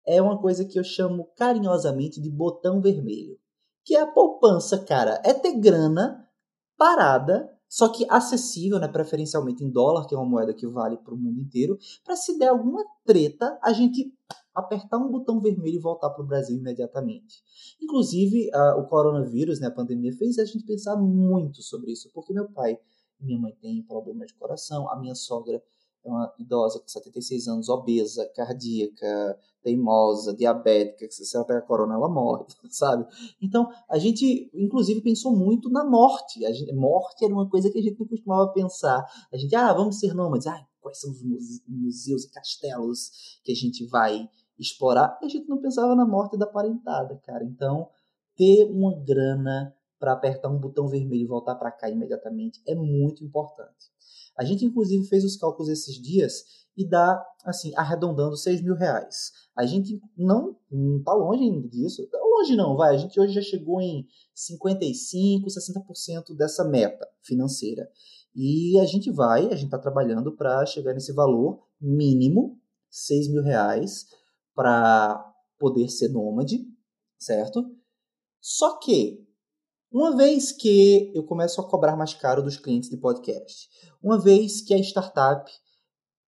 [0.03, 3.37] é uma coisa que eu chamo carinhosamente de botão vermelho,
[3.85, 5.21] que é a poupança, cara.
[5.23, 6.27] É ter grana
[6.75, 11.13] parada, só que acessível, né, preferencialmente em dólar, que é uma moeda que vale para
[11.13, 14.11] o mundo inteiro, para se der alguma treta, a gente
[14.53, 17.41] apertar um botão vermelho e voltar para o Brasil imediatamente.
[17.81, 22.33] Inclusive, a, o coronavírus, né, a pandemia, fez a gente pensar muito sobre isso, porque
[22.33, 22.77] meu pai
[23.19, 25.61] e minha mãe têm problemas de coração, a minha sogra
[26.05, 31.95] é uma idosa com 76 anos, obesa, cardíaca, teimosa, diabética, que se ela pega corona,
[31.95, 33.05] ela morre, sabe?
[33.41, 36.45] Então, a gente, inclusive, pensou muito na morte.
[36.45, 39.01] A gente, morte era uma coisa que a gente não costumava pensar.
[39.31, 40.45] A gente, ah, vamos ser nômades.
[40.45, 45.47] Ah, quais são os museus e castelos que a gente vai explorar, e a gente
[45.47, 47.43] não pensava na morte da parentada, cara.
[47.43, 47.89] Então,
[48.35, 53.23] ter uma grana para apertar um botão vermelho e voltar para cá imediatamente é muito
[53.23, 53.91] importante.
[54.37, 56.43] A gente, inclusive, fez os cálculos esses dias
[56.75, 59.31] e dá, assim, arredondando 6 mil reais.
[59.55, 62.05] A gente não, não tá longe disso.
[62.09, 62.95] Tá longe não, vai.
[62.95, 67.87] A gente hoje já chegou em 55, 60% dessa meta financeira.
[68.35, 73.43] E a gente vai, a gente está trabalhando para chegar nesse valor mínimo, 6 mil
[73.43, 74.07] reais,
[74.55, 76.65] para poder ser nômade,
[77.17, 77.63] certo?
[78.41, 79.25] Só que,
[79.91, 83.69] uma vez que eu começo a cobrar mais caro dos clientes de podcast,
[84.01, 85.49] uma vez que a startup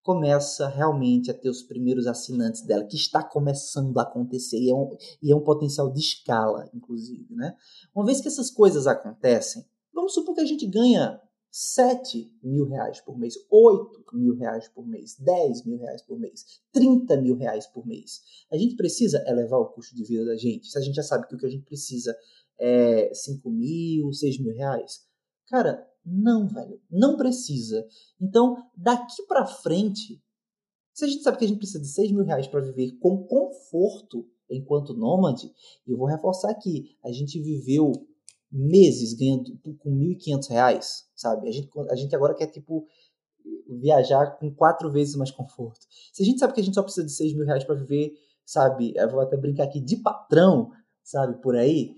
[0.02, 4.76] começa realmente a ter os primeiros assinantes dela, que está começando a acontecer, e é
[4.76, 7.56] um, e é um potencial de escala, inclusive, né?
[7.94, 11.20] Uma vez que essas coisas acontecem, vamos supor que a gente ganha
[11.58, 16.44] 7 mil reais por mês, 8 mil reais por mês, 10 mil reais por mês,
[16.74, 18.20] 30 mil reais por mês.
[18.52, 20.68] A gente precisa elevar o custo de vida da gente.
[20.68, 22.14] Se a gente já sabe que o que a gente precisa
[22.60, 25.06] é 5 mil, 6 mil reais.
[25.48, 26.78] Cara, não, velho.
[26.92, 27.88] Não precisa.
[28.20, 30.22] Então, daqui para frente,
[30.94, 33.26] se a gente sabe que a gente precisa de 6 mil reais para viver com
[33.26, 35.50] conforto enquanto nômade,
[35.88, 37.94] eu vou reforçar aqui, a gente viveu
[38.56, 41.50] meses ganhando com 1.500 reais, sabe?
[41.50, 42.88] A gente, a gente agora quer, tipo,
[43.68, 45.86] viajar com quatro vezes mais conforto.
[46.14, 48.14] Se a gente sabe que a gente só precisa de 6 mil reais para viver,
[48.46, 48.94] sabe?
[48.96, 50.72] Eu vou até brincar aqui de patrão,
[51.04, 51.42] sabe?
[51.42, 51.96] Por aí.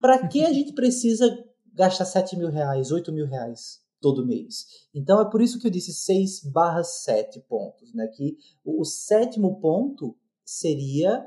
[0.00, 1.26] Para que a gente precisa
[1.72, 4.66] gastar 7 mil reais, 8 mil reais todo mês.
[4.94, 8.06] Então é por isso que eu disse 6 barra 7 pontos, né?
[8.08, 11.24] Que o, o sétimo ponto seria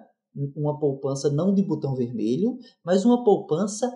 [0.56, 3.92] uma poupança não de botão vermelho, mas uma poupança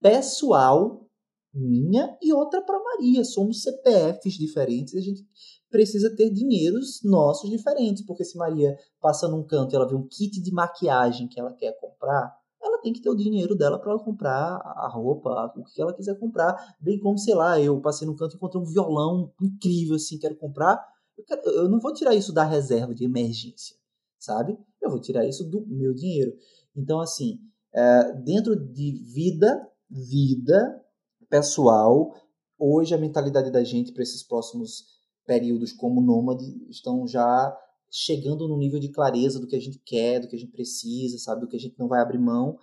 [0.00, 1.06] pessoal
[1.52, 3.24] minha e outra para Maria.
[3.24, 5.26] Somos CPFs diferentes, a gente
[5.68, 10.06] precisa ter dinheiros nossos diferentes, porque se Maria passa num canto e ela vê um
[10.06, 13.98] kit de maquiagem que ela quer comprar, ela tem que ter o dinheiro dela para
[13.98, 16.76] comprar a roupa, o que ela quiser comprar.
[16.78, 20.36] Bem como, sei lá, eu passei no canto e encontrei um violão incrível, assim, quero
[20.36, 20.78] comprar.
[21.16, 23.76] Eu, quero, eu não vou tirar isso da reserva de emergência,
[24.18, 24.58] sabe?
[24.80, 26.34] Eu vou tirar isso do meu dinheiro.
[26.76, 27.38] Então, assim,
[27.72, 30.80] é, dentro de vida, vida
[31.28, 32.14] pessoal,
[32.58, 34.84] hoje a mentalidade da gente para esses próximos
[35.26, 37.56] períodos como nômade estão já
[37.90, 41.18] chegando no nível de clareza do que a gente quer, do que a gente precisa,
[41.18, 42.58] sabe, do que a gente não vai abrir mão.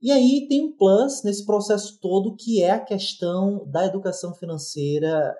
[0.00, 5.34] E aí tem um plus nesse processo todo que é a questão da educação financeira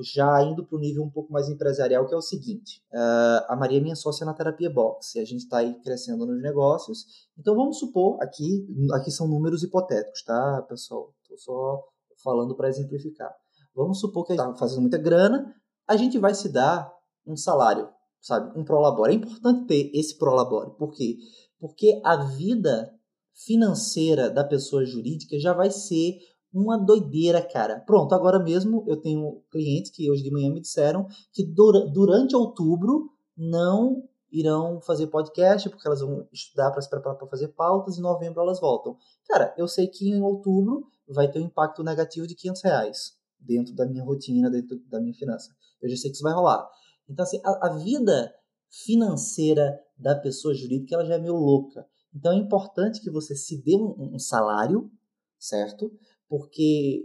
[0.00, 3.56] já indo para o nível um pouco mais empresarial, que é o seguinte: uh, a
[3.56, 7.28] Maria é minha sócia na terapia box, e a gente está aí crescendo nos negócios.
[7.38, 11.14] Então vamos supor aqui, aqui são números hipotéticos, tá, pessoal?
[11.22, 11.84] Estou só
[12.22, 13.32] falando para exemplificar.
[13.74, 15.54] Vamos supor que está fazendo muita grana,
[15.86, 16.92] a gente vai se dar
[17.26, 17.88] um salário
[18.26, 18.58] sabe?
[18.58, 19.12] Um prolabore.
[19.12, 20.72] É importante ter esse prolabore.
[20.76, 21.16] Por quê?
[21.60, 22.92] Porque a vida
[23.34, 26.18] financeira da pessoa jurídica já vai ser
[26.52, 27.80] uma doideira, cara.
[27.80, 33.10] Pronto, agora mesmo eu tenho clientes que hoje de manhã me disseram que durante outubro
[33.36, 38.00] não irão fazer podcast porque elas vão estudar para se preparar para fazer pautas e
[38.00, 38.96] em novembro elas voltam.
[39.26, 43.74] Cara, eu sei que em outubro vai ter um impacto negativo de 500 reais dentro
[43.74, 45.50] da minha rotina, dentro da minha finança.
[45.80, 46.68] Eu já sei que isso vai rolar.
[47.08, 48.34] Então, assim, a, a vida
[48.68, 51.86] financeira da pessoa jurídica ela já é meio louca.
[52.14, 54.90] Então, é importante que você se dê um, um salário,
[55.38, 55.92] certo?
[56.28, 57.04] Porque,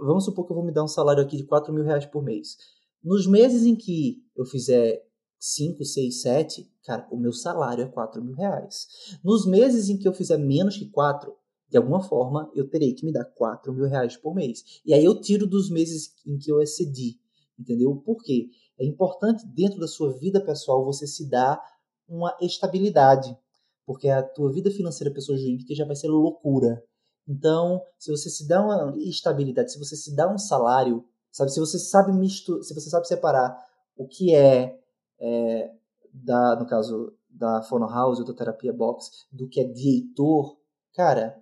[0.00, 2.22] vamos supor que eu vou me dar um salário aqui de 4 mil reais por
[2.22, 2.56] mês.
[3.02, 5.02] Nos meses em que eu fizer
[5.38, 8.86] 5, 6, 7, cara, o meu salário é 4 mil reais.
[9.22, 11.32] Nos meses em que eu fizer menos que 4,
[11.70, 14.80] de alguma forma, eu terei que me dar 4 mil reais por mês.
[14.84, 17.20] E aí eu tiro dos meses em que eu excedi,
[17.58, 17.94] entendeu?
[17.96, 18.48] Por quê?
[18.78, 21.62] É importante dentro da sua vida pessoal você se dar
[22.08, 23.36] uma estabilidade,
[23.86, 26.82] porque a tua vida financeira pessoa jurídica já vai ser loucura.
[27.28, 31.60] Então, se você se dá uma estabilidade, se você se dá um salário, sabe, se
[31.60, 33.54] você sabe misturar, se você sabe separar
[33.96, 34.80] o que é,
[35.20, 35.70] é
[36.12, 40.56] da, no caso da Fono House ou da Terapia Box, do que é de Heitor,
[40.94, 41.38] cara,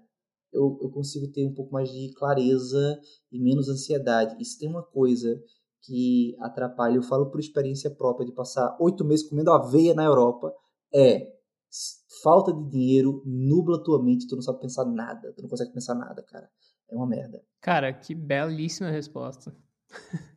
[0.52, 4.42] eu, eu consigo ter um pouco mais de clareza e menos ansiedade.
[4.44, 5.40] Se tem uma coisa
[5.82, 10.52] que atrapalha, eu falo por experiência própria de passar oito meses comendo aveia na Europa,
[10.92, 11.35] é
[12.22, 15.94] falta de dinheiro nubla tua mente, tu não sabe pensar nada, tu não consegue pensar
[15.94, 16.50] nada, cara.
[16.88, 17.42] É uma merda.
[17.60, 19.54] Cara, que belíssima resposta.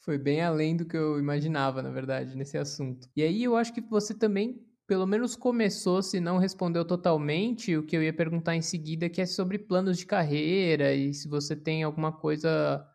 [0.00, 3.08] Foi bem além do que eu imaginava, na verdade, nesse assunto.
[3.14, 7.84] E aí eu acho que você também, pelo menos começou, se não respondeu totalmente, o
[7.84, 11.54] que eu ia perguntar em seguida, que é sobre planos de carreira e se você
[11.54, 12.86] tem alguma coisa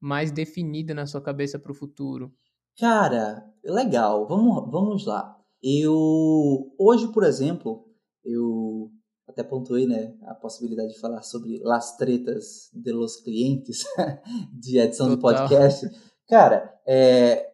[0.00, 2.34] mais definida na sua cabeça para o futuro?
[2.78, 4.26] Cara, legal.
[4.26, 5.41] Vamos, vamos lá.
[5.62, 7.84] Eu hoje, por exemplo,
[8.24, 8.90] eu
[9.28, 13.84] até pontuei, né, a possibilidade de falar sobre las tretas de los clientes
[14.52, 15.16] de edição Total.
[15.16, 15.88] do podcast.
[16.28, 17.50] Cara, é,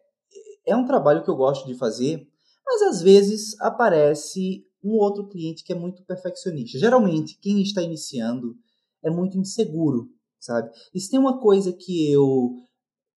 [0.65, 2.27] é um trabalho que eu gosto de fazer,
[2.65, 6.79] mas às vezes aparece um outro cliente que é muito perfeccionista.
[6.79, 8.55] Geralmente, quem está iniciando
[9.03, 10.71] é muito inseguro sabe?
[10.93, 12.55] E se tem uma coisa que eu,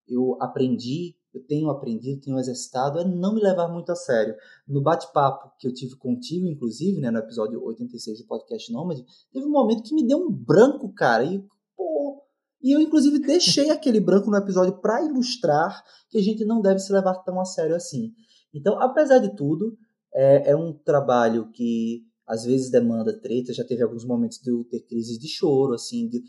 [0.07, 4.35] eu aprendi, eu tenho aprendido, tenho exercitado, é não me levar muito a sério.
[4.67, 9.47] No bate-papo que eu tive contigo, inclusive, né, no episódio 86 do podcast Nômade, teve
[9.47, 11.45] um momento que me deu um branco, cara, e
[11.77, 12.23] pô,
[12.63, 16.79] e eu, inclusive, deixei aquele branco no episódio para ilustrar que a gente não deve
[16.79, 18.13] se levar tão a sério assim.
[18.55, 19.77] Então, apesar de tudo,
[20.15, 23.53] é, é um trabalho que às vezes demanda treta.
[23.53, 26.23] Já teve alguns momentos de eu ter crises de choro, assim, de,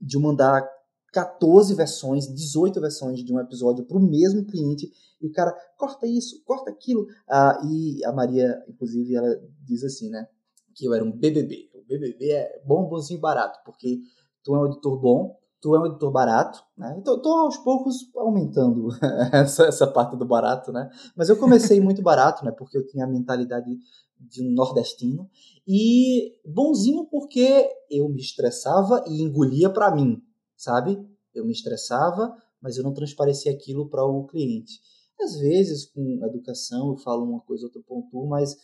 [0.00, 0.66] de mandar
[1.12, 4.90] 14 versões, 18 versões de um episódio para o mesmo cliente
[5.20, 7.06] e o cara corta isso, corta aquilo.
[7.28, 9.28] Ah, e a Maria, inclusive, ela
[9.62, 10.26] diz assim, né?
[10.74, 11.70] Que eu era um BBB.
[11.74, 14.00] O BBB é bom, bonzinho, barato, porque
[14.42, 16.96] tu é um editor bom, tu é um editor barato, né?
[16.98, 18.88] Então, tô aos poucos aumentando
[19.32, 20.88] essa, essa parte do barato, né?
[21.14, 22.52] Mas eu comecei muito barato, né?
[22.52, 23.78] Porque eu tinha a mentalidade
[24.18, 25.30] de um nordestino
[25.66, 30.22] e bonzinho porque eu me estressava e engolia para mim,
[30.60, 30.98] sabe?
[31.34, 34.78] Eu me estressava, mas eu não transparecia aquilo para o cliente.
[35.18, 38.56] Às vezes, com educação, eu falo uma coisa, outro ponto, mas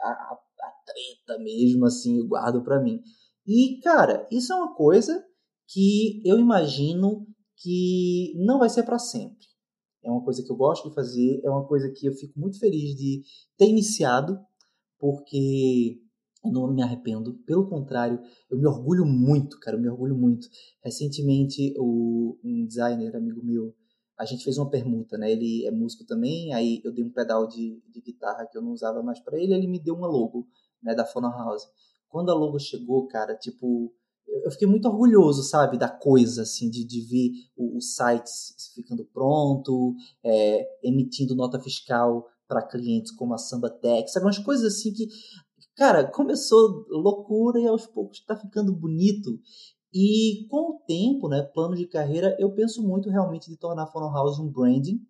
[0.00, 3.00] a, a, a treta mesmo, assim, eu guardo para mim.
[3.46, 5.24] E, cara, isso é uma coisa
[5.68, 7.26] que eu imagino
[7.56, 9.46] que não vai ser para sempre.
[10.02, 12.58] É uma coisa que eu gosto de fazer, é uma coisa que eu fico muito
[12.58, 13.22] feliz de
[13.56, 14.38] ter iniciado,
[14.98, 16.00] porque
[16.44, 18.20] eu não me arrependo, pelo contrário,
[18.50, 20.46] eu me orgulho muito, cara, eu me orgulho muito.
[20.82, 23.74] Recentemente, o, um designer, amigo meu,
[24.18, 25.32] a gente fez uma permuta, né?
[25.32, 28.72] Ele é músico também, aí eu dei um pedal de, de guitarra que eu não
[28.72, 30.46] usava mais para ele, ele me deu uma logo,
[30.82, 31.64] né, da Phono House.
[32.08, 33.92] Quando a logo chegou, cara, tipo,
[34.44, 38.30] eu fiquei muito orgulhoso, sabe, da coisa, assim, de, de ver o, o site
[38.74, 44.74] ficando pronto, é, emitindo nota fiscal para clientes como a Samba Tech, sabe, umas coisas
[44.74, 45.08] assim que,
[45.76, 49.38] cara, começou loucura e aos poucos está ficando bonito.
[49.92, 53.86] E com o tempo, né, plano de carreira, eu penso muito realmente de tornar a
[53.86, 55.00] Phono House um branding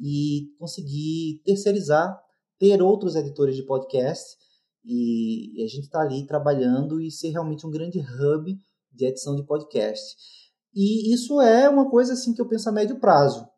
[0.00, 2.20] e conseguir terceirizar,
[2.58, 4.36] ter outros editores de podcast
[4.84, 8.56] e a gente está ali trabalhando e ser realmente um grande hub
[8.92, 10.16] de edição de podcast.
[10.74, 13.48] E isso é uma coisa assim que eu penso a médio prazo,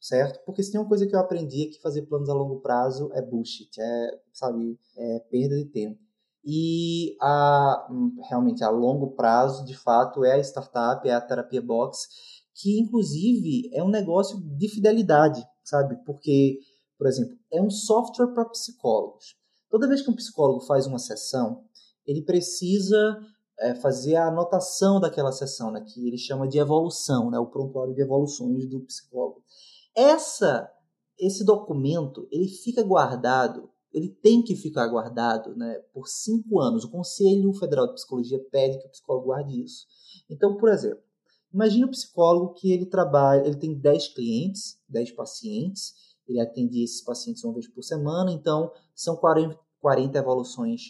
[0.00, 0.44] certo?
[0.44, 3.10] Porque se tem uma coisa que eu aprendi é que fazer planos a longo prazo
[3.12, 5.98] é bullshit, é, sabe, é perda de tempo.
[6.44, 7.88] E a,
[8.28, 12.08] realmente a longo prazo, de fato, é a startup, é a Terapia Box,
[12.54, 15.96] que inclusive é um negócio de fidelidade, sabe?
[16.04, 16.58] Porque,
[16.96, 19.36] por exemplo, é um software para psicólogos.
[19.68, 21.64] Toda vez que um psicólogo faz uma sessão,
[22.06, 23.20] ele precisa
[23.60, 27.94] é, fazer a anotação daquela sessão, né, que ele chama de evolução, né, o prontuário
[27.94, 29.37] de evoluções do psicólogo.
[29.98, 30.70] Essa,
[31.18, 36.84] esse documento, ele fica guardado ele tem que ficar guardado né, por cinco anos.
[36.84, 39.86] O Conselho Federal de Psicologia pede que o psicólogo guarde isso.
[40.28, 41.02] Então, por exemplo,
[41.52, 45.94] imagine o psicólogo que ele trabalha, ele tem 10 clientes, 10 pacientes,
[46.26, 50.82] ele atende esses pacientes uma vez por semana, então são 40, 40 evoluções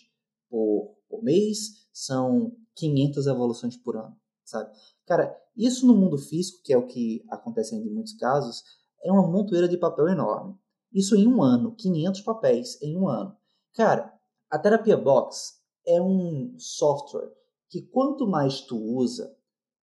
[0.50, 4.72] por, por mês, são 500 evoluções por ano, sabe?
[5.06, 8.62] Cara, isso no mundo físico, que é o que acontece em muitos casos,
[9.03, 10.55] é uma montoeira de papel enorme.
[10.92, 13.36] Isso em um ano, 500 papéis em um ano.
[13.74, 14.12] Cara,
[14.51, 17.30] a Terapia Box é um software
[17.68, 19.34] que quanto mais tu usa,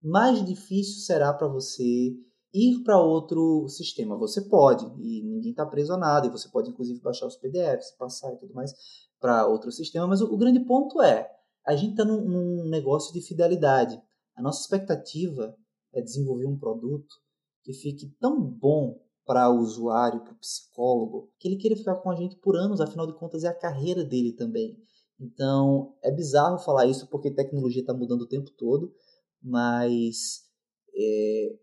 [0.02, 2.16] mais difícil será para você
[2.52, 4.16] ir para outro sistema.
[4.16, 7.90] Você pode, e ninguém está preso a nada, e você pode inclusive baixar os PDFs,
[7.98, 8.72] passar e tudo mais
[9.20, 11.30] para outro sistema, mas o, o, grande ponto é,
[11.66, 14.00] a gente está num, num negócio de fidelidade.
[14.36, 15.56] A nossa expectativa
[15.92, 17.23] é desenvolver um produto
[17.64, 22.10] que fique tão bom para o usuário, para o psicólogo, que ele queira ficar com
[22.10, 24.76] a gente por anos, afinal de contas é a carreira dele também.
[25.18, 28.92] Então é bizarro falar isso porque tecnologia está mudando o tempo todo,
[29.42, 30.42] mas
[30.94, 31.58] é,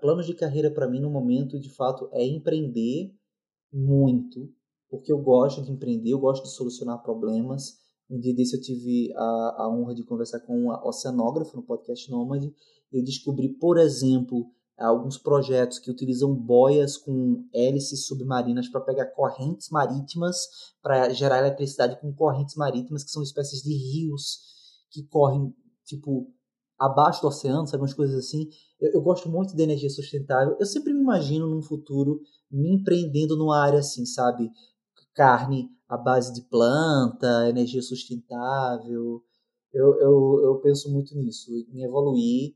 [0.00, 3.14] planos de carreira para mim no momento de fato é empreender
[3.72, 4.52] muito,
[4.90, 7.78] porque eu gosto de empreender, eu gosto de solucionar problemas.
[8.10, 12.10] Um dia desse eu tive a, a honra de conversar com uma oceanógrafa no podcast
[12.10, 12.52] Nômade.
[12.90, 14.50] Eu descobri, por exemplo,
[14.86, 20.38] alguns projetos que utilizam boias com hélices submarinas para pegar correntes marítimas,
[20.80, 24.38] para gerar eletricidade com correntes marítimas, que são espécies de rios
[24.90, 25.52] que correm,
[25.84, 26.32] tipo,
[26.78, 28.48] abaixo do oceano, sabe, umas coisas assim.
[28.80, 30.56] Eu, eu gosto muito de energia sustentável.
[30.60, 32.20] Eu sempre me imagino num futuro
[32.50, 34.50] me empreendendo numa área assim, sabe?
[35.12, 39.22] Carne à base de planta, energia sustentável.
[39.72, 42.54] Eu, eu, eu penso muito nisso, em evoluir.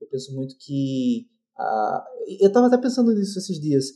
[0.00, 1.26] Eu penso muito que
[1.58, 2.04] ah,
[2.40, 3.86] eu estava até pensando nisso esses dias.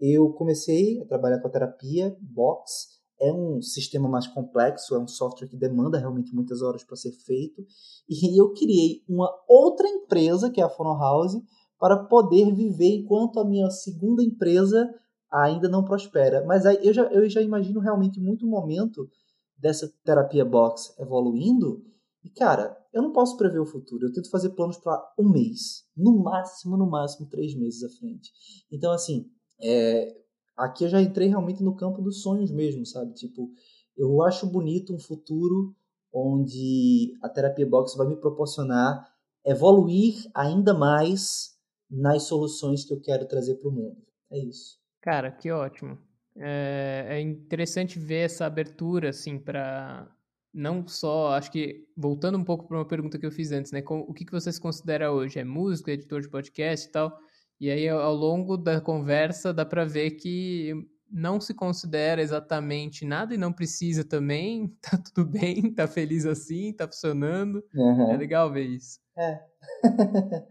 [0.00, 2.98] Eu comecei a trabalhar com a terapia Box.
[3.20, 7.12] É um sistema mais complexo, é um software que demanda realmente muitas horas para ser
[7.12, 7.62] feito.
[8.08, 11.36] E eu criei uma outra empresa, que é a Phono House,
[11.78, 14.88] para poder viver enquanto a minha segunda empresa
[15.30, 16.44] ainda não prospera.
[16.46, 19.08] Mas aí eu já, eu já imagino realmente muito momento
[19.56, 21.84] dessa terapia box evoluindo.
[22.22, 24.06] E cara, eu não posso prever o futuro.
[24.06, 28.30] Eu tento fazer planos para um mês, no máximo, no máximo três meses à frente.
[28.70, 29.30] Então, assim,
[29.62, 30.16] é,
[30.56, 33.14] aqui eu já entrei realmente no campo dos sonhos mesmo, sabe?
[33.14, 33.50] Tipo,
[33.96, 35.74] eu acho bonito um futuro
[36.12, 39.08] onde a terapia box vai me proporcionar
[39.44, 41.56] evoluir ainda mais
[41.90, 44.02] nas soluções que eu quero trazer para o mundo.
[44.30, 44.78] É isso.
[45.00, 45.98] Cara, que ótimo.
[46.36, 50.08] É, é interessante ver essa abertura, assim, para
[50.52, 53.82] não só, acho que, voltando um pouco para uma pergunta que eu fiz antes, né?
[53.86, 55.38] o que, que você se considera hoje?
[55.38, 57.16] É músico, editor de podcast e tal?
[57.60, 60.72] E aí, ao longo da conversa, dá para ver que
[61.10, 66.72] não se considera exatamente nada e não precisa também, tá tudo bem, tá feliz assim,
[66.72, 67.62] tá funcionando.
[67.74, 68.10] Uhum.
[68.10, 68.98] É legal ver isso.
[69.16, 69.40] É.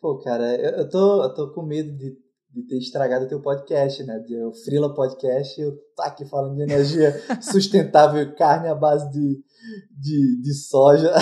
[0.00, 2.16] Pô, cara, eu, eu, tô, eu tô com medo de
[2.50, 4.22] de ter estragado o teu podcast, né?
[4.46, 9.42] O Frila Podcast, eu tá aqui falando de energia sustentável e carne à base de,
[9.90, 11.12] de, de soja.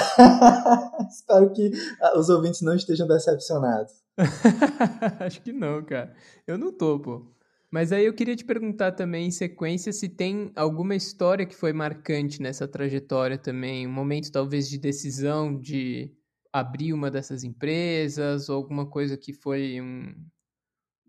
[1.11, 1.70] Espero que
[2.01, 3.93] ah, os ouvintes não estejam decepcionados.
[5.20, 6.14] Acho que não, cara.
[6.47, 7.27] Eu não tô, pô.
[7.70, 11.72] Mas aí eu queria te perguntar também, em sequência, se tem alguma história que foi
[11.72, 16.11] marcante nessa trajetória também, um momento talvez de decisão de
[16.53, 20.14] abrir uma dessas empresas, ou alguma coisa que foi um,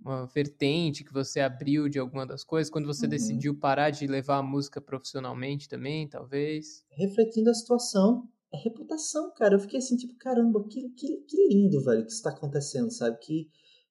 [0.08, 3.10] uma vertente que você abriu de alguma das coisas, quando você uhum.
[3.10, 6.84] decidiu parar de levar a música profissionalmente também, talvez?
[6.90, 9.56] Refletindo a situação, é reputação, cara.
[9.56, 13.18] Eu fiquei assim, tipo, caramba, que, que, que lindo, velho, que isso tá acontecendo, sabe?
[13.20, 13.50] Que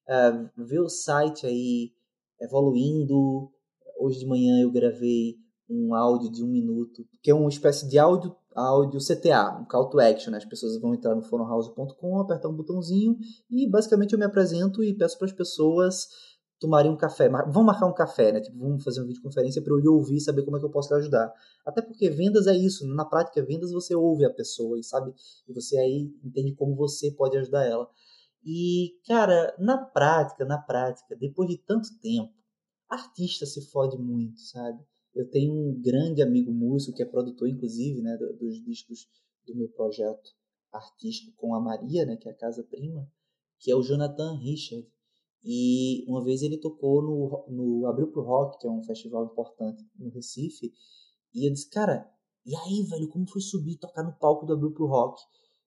[0.09, 1.93] uh, ver o site aí
[2.41, 3.51] evoluindo.
[3.99, 5.37] Hoje de manhã eu gravei
[5.69, 9.89] um áudio de um minuto, que é uma espécie de áudio, áudio CTA, um call
[9.89, 10.31] to action.
[10.31, 10.37] Né?
[10.37, 13.17] As pessoas vão entrar no fonohouse.com, apertar um botãozinho
[13.49, 16.07] e basicamente eu me apresento e peço para as pessoas
[16.59, 17.29] tomarem um café.
[17.29, 18.41] Vão marcar um café, né?
[18.41, 20.91] Tipo, vamos fazer uma videoconferência para eu lhe ouvir saber como é que eu posso
[20.91, 21.31] lhe ajudar.
[21.65, 22.87] Até porque vendas é isso.
[22.87, 25.13] Na prática, vendas você ouve a pessoa e sabe,
[25.47, 27.87] e você aí entende como você pode ajudar ela.
[28.43, 32.33] E, cara, na prática, na prática, depois de tanto tempo,
[32.89, 34.79] artista se fode muito, sabe?
[35.17, 39.07] Eu tenho um grande amigo músico que é produtor, inclusive, né, dos discos
[39.47, 40.29] do meu projeto
[40.71, 43.09] artístico com a Maria, né, que é a Casa Prima,
[43.59, 44.87] que é o Jonathan Richard.
[45.43, 49.83] E uma vez ele tocou no, no Abril pro Rock, que é um festival importante
[49.97, 50.71] no Recife,
[51.33, 52.07] e eu disse, cara,
[52.45, 55.21] e aí, velho, como foi subir tocar no palco do Abril pro Rock?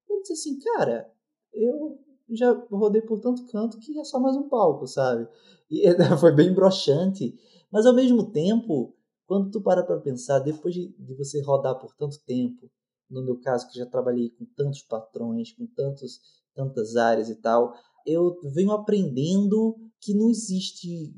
[0.09, 1.13] Ele disse assim, cara,
[1.53, 1.99] eu
[2.31, 5.29] já rodei por tanto canto que é só mais um palco, sabe?
[5.71, 5.83] E
[6.21, 7.35] foi bem broxante.
[7.71, 8.95] Mas ao mesmo tempo,
[9.31, 12.69] quando tu para para pensar, depois de, de você rodar por tanto tempo,
[13.09, 16.19] no meu caso que já trabalhei com tantos patrões, com tantos
[16.53, 17.73] tantas áreas e tal,
[18.05, 21.15] eu venho aprendendo que não existe,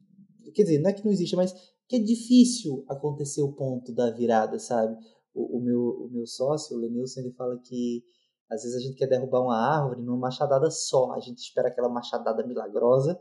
[0.55, 1.55] quer dizer, não é que não existe, mas
[1.89, 4.95] que é difícil acontecer o ponto da virada, sabe?
[5.33, 8.05] O, o meu, o meu sócio, o Lenilson, ele fala que
[8.51, 11.89] às vezes a gente quer derrubar uma árvore numa machadada só, a gente espera aquela
[11.89, 13.19] machadada milagrosa,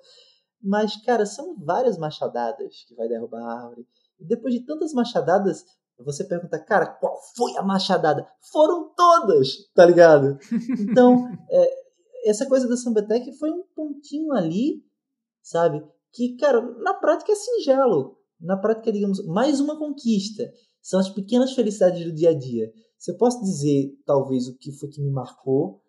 [0.62, 3.88] mas, cara, são várias machadadas que vai derrubar a árvore.
[4.22, 5.65] E depois de tantas machadadas,
[5.97, 8.28] você pergunta, cara, qual foi a machadada?
[8.51, 10.38] Foram todas, tá ligado?
[10.80, 11.82] Então, é,
[12.26, 14.84] essa coisa da Sambetec foi um pontinho ali,
[15.41, 15.84] sabe?
[16.11, 18.17] Que, cara, na prática é singelo.
[18.39, 20.51] Na prática, é, digamos, mais uma conquista.
[20.82, 22.72] São as pequenas felicidades do dia a dia.
[22.97, 25.82] Se eu posso dizer, talvez, o que foi que me marcou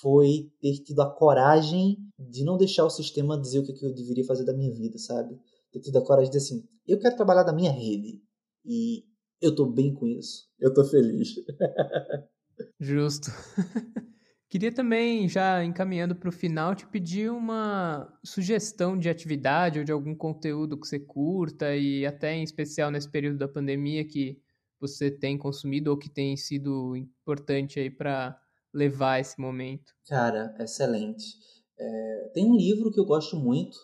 [0.00, 4.26] foi ter tido a coragem de não deixar o sistema dizer o que eu deveria
[4.26, 5.38] fazer da minha vida, sabe?
[5.72, 8.22] Ter tido a coragem de dizer assim, eu quero trabalhar da minha rede.
[8.64, 9.04] E
[9.40, 10.48] eu tô bem com isso.
[10.58, 11.34] Eu tô feliz.
[12.78, 13.30] Justo.
[14.48, 19.92] Queria também, já encaminhando para o final, te pedir uma sugestão de atividade ou de
[19.92, 24.42] algum conteúdo que você curta e até em especial nesse período da pandemia que
[24.80, 28.36] você tem consumido ou que tem sido importante aí para
[28.74, 29.92] levar esse momento?
[30.08, 31.36] Cara, excelente.
[31.78, 33.78] É, tem um livro que eu gosto muito,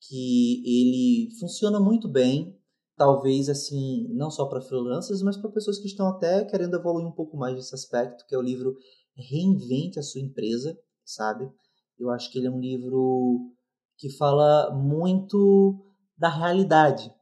[0.00, 2.56] que ele funciona muito bem,
[2.96, 7.12] talvez assim, não só para freelancers, mas para pessoas que estão até querendo evoluir um
[7.12, 8.76] pouco mais nesse aspecto, que é o livro
[9.16, 11.50] Reinvente a sua empresa, sabe?
[11.98, 13.52] Eu acho que ele é um livro
[13.98, 15.84] que fala muito
[16.16, 17.12] da realidade.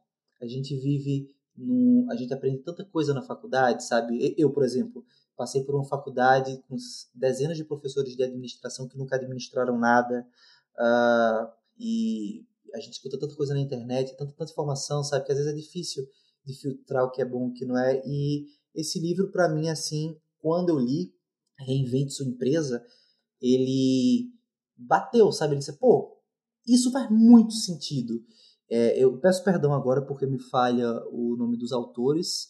[0.41, 1.27] A gente vive
[1.57, 4.33] no, a gente aprende tanta coisa na faculdade, sabe?
[4.37, 5.03] Eu, por exemplo,
[5.35, 6.75] passei por uma faculdade com
[7.13, 10.25] dezenas de professores de administração que nunca administraram nada,
[10.77, 15.25] uh, e a gente escuta tanta coisa na internet, tanta, tanta informação, sabe?
[15.25, 16.07] Que às vezes é difícil
[16.45, 18.01] de filtrar o que é bom e o que não é.
[18.05, 21.13] E esse livro, para mim, assim, quando eu li
[21.57, 22.83] Reinvente Sua Empresa,
[23.41, 24.31] ele
[24.77, 25.53] bateu, sabe?
[25.53, 26.17] Ele disse, pô,
[26.65, 28.23] isso faz muito sentido.
[28.69, 32.47] É, eu peço perdão agora porque me falha o nome dos autores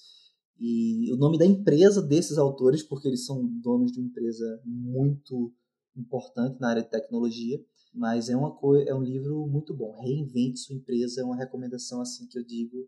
[0.59, 5.53] e o nome da empresa desses autores, porque eles são donos de uma empresa muito
[5.95, 7.63] importante na área de tecnologia.
[7.93, 9.99] Mas é, uma é um livro muito bom.
[9.99, 12.87] Reinvente sua empresa é uma recomendação assim que eu digo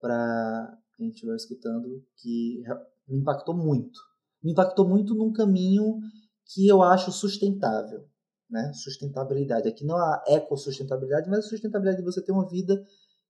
[0.00, 2.62] para quem estiver escutando que
[3.06, 4.00] me impactou muito.
[4.42, 6.00] Me impactou muito num caminho
[6.46, 8.04] que eu acho sustentável
[8.52, 8.70] né?
[8.74, 9.66] Sustentabilidade.
[9.66, 12.84] Aqui não há ecossustentabilidade, mas a sustentabilidade de você ter uma vida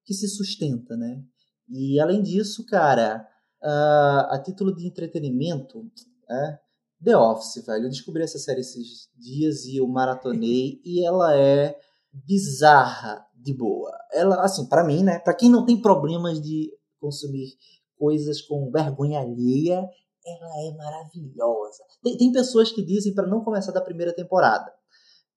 [0.04, 1.22] que se sustenta, né?
[1.70, 3.26] E além disso, cara,
[3.62, 5.88] a, a título de entretenimento,
[6.28, 6.58] é,
[7.02, 7.84] The Office, velho.
[7.84, 11.76] Eu descobri essa série esses dias e eu maratonei e ela é
[12.12, 13.90] bizarra de boa.
[14.12, 15.18] Ela, assim, para mim, né?
[15.18, 17.56] Para quem não tem problemas de consumir
[17.96, 19.88] coisas com vergonha alheia,
[20.24, 21.82] ela é maravilhosa.
[22.02, 24.72] Tem, tem pessoas que dizem para não começar da primeira temporada.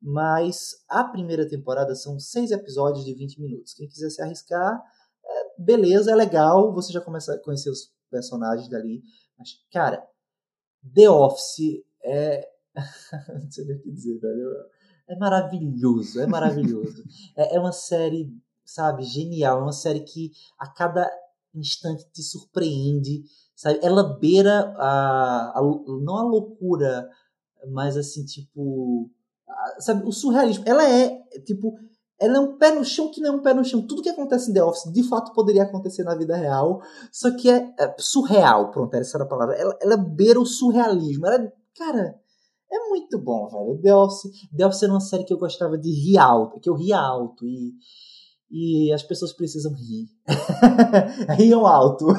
[0.02, 3.74] mas a primeira temporada são seis episódios de 20 minutos.
[3.74, 4.80] Quem quiser se arriscar,
[5.26, 9.02] é, beleza, é legal, você já começa a conhecer os personagens dali.
[9.38, 10.06] Mas, cara,
[10.94, 12.48] The Office é.
[13.42, 14.52] Não sei nem o que dizer, velho.
[15.08, 17.04] É maravilhoso, é maravilhoso.
[17.38, 18.34] é, é uma série,
[18.64, 19.60] sabe, genial.
[19.60, 21.10] É uma série que a cada
[21.54, 23.24] instante te surpreende,
[23.56, 23.80] sabe?
[23.82, 25.62] Ela beira a, a
[26.02, 27.08] não a loucura,
[27.70, 29.10] mas assim, tipo,
[29.48, 30.64] a, sabe, o surrealismo.
[30.68, 31.10] Ela é,
[31.46, 31.78] tipo,
[32.20, 33.86] ela é um pé no chão que não é um pé no chão.
[33.86, 37.50] Tudo que acontece em The Office, de fato, poderia acontecer na vida real, só que
[37.50, 39.56] é, é surreal, pronto, essa era a palavra.
[39.56, 41.26] Ela, ela beira o surrealismo.
[41.28, 42.16] Ela, cara,
[42.72, 43.82] é muito bom, velho.
[43.82, 46.76] The Office, The Office era uma série que eu gostava de rir alto, que eu
[46.76, 47.74] ria alto e
[48.50, 50.08] e as pessoas precisam rir.
[51.38, 52.08] Riam alto.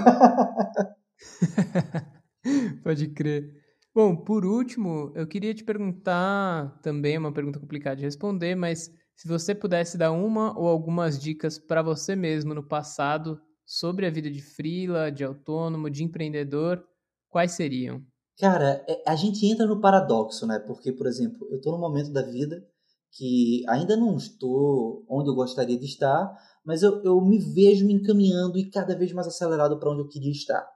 [2.82, 3.54] Pode crer.
[3.94, 9.26] Bom, por último, eu queria te perguntar também uma pergunta complicada de responder, mas se
[9.26, 14.30] você pudesse dar uma ou algumas dicas para você mesmo no passado sobre a vida
[14.30, 16.84] de freela, de autônomo, de empreendedor,
[17.30, 18.04] quais seriam?
[18.38, 20.58] Cara, é, a gente entra no paradoxo, né?
[20.58, 22.62] Porque, por exemplo, eu estou num momento da vida
[23.10, 27.94] que ainda não estou onde eu gostaria de estar, mas eu, eu me vejo me
[27.94, 30.68] encaminhando e cada vez mais acelerado para onde eu queria estar.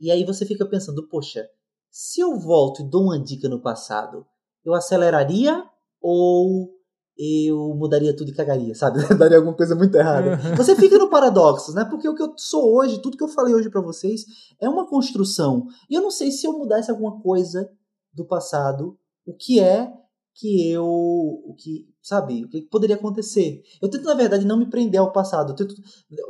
[0.00, 1.48] E aí você fica pensando, poxa,
[1.88, 4.26] se eu volto e dou uma dica no passado,
[4.64, 5.64] eu aceleraria
[6.00, 6.75] ou
[7.18, 8.98] eu mudaria tudo e cagaria, sabe?
[9.16, 10.36] Daria alguma coisa muito errada.
[10.56, 11.84] Você fica no paradoxo, né?
[11.84, 14.24] Porque o que eu sou hoje, tudo que eu falei hoje para vocês,
[14.60, 15.66] é uma construção.
[15.88, 17.70] E eu não sei se eu mudasse alguma coisa
[18.12, 19.92] do passado, o que é
[20.34, 20.84] que eu.
[20.84, 22.44] O que, sabe?
[22.44, 23.62] O que poderia acontecer.
[23.80, 25.56] Eu tento, na verdade, não me prender ao passado.
[25.56, 25.74] Tento,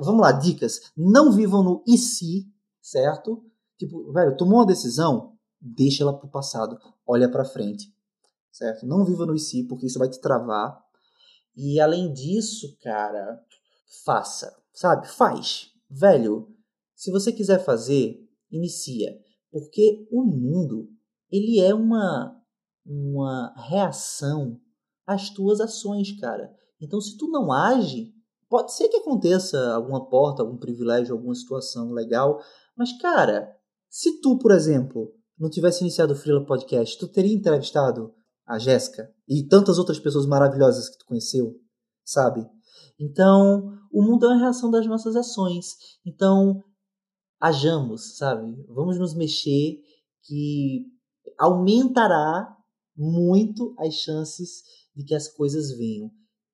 [0.00, 0.80] vamos lá, dicas.
[0.96, 2.46] Não vivam no e se,
[2.80, 3.44] certo?
[3.76, 6.78] Tipo, velho, tomou uma decisão, deixa ela pro passado.
[7.06, 7.92] Olha pra frente,
[8.56, 8.86] certo?
[8.86, 10.80] Não viva no se, porque isso vai te travar.
[11.56, 13.40] E além disso, cara,
[14.04, 15.08] faça, sabe?
[15.08, 15.70] Faz.
[15.88, 16.48] Velho,
[16.94, 18.18] se você quiser fazer,
[18.50, 19.16] inicia.
[19.50, 20.88] Porque o mundo,
[21.30, 22.36] ele é uma
[22.88, 24.60] uma reação
[25.04, 26.54] às tuas ações, cara.
[26.80, 28.14] Então, se tu não age,
[28.48, 32.40] pode ser que aconteça alguma porta, algum privilégio, alguma situação legal,
[32.76, 33.52] mas, cara,
[33.88, 38.14] se tu, por exemplo, não tivesse iniciado o Freela Podcast, tu teria entrevistado
[38.46, 41.58] a Jéssica e tantas outras pessoas maravilhosas que tu conheceu,
[42.04, 42.46] sabe?
[42.98, 45.76] Então, o mundo é uma reação das nossas ações.
[46.04, 46.62] Então,
[47.40, 48.54] hajamos, sabe?
[48.68, 49.80] Vamos nos mexer
[50.22, 50.86] que
[51.38, 52.56] aumentará
[52.96, 54.62] muito as chances
[54.94, 56.10] de que as coisas venham.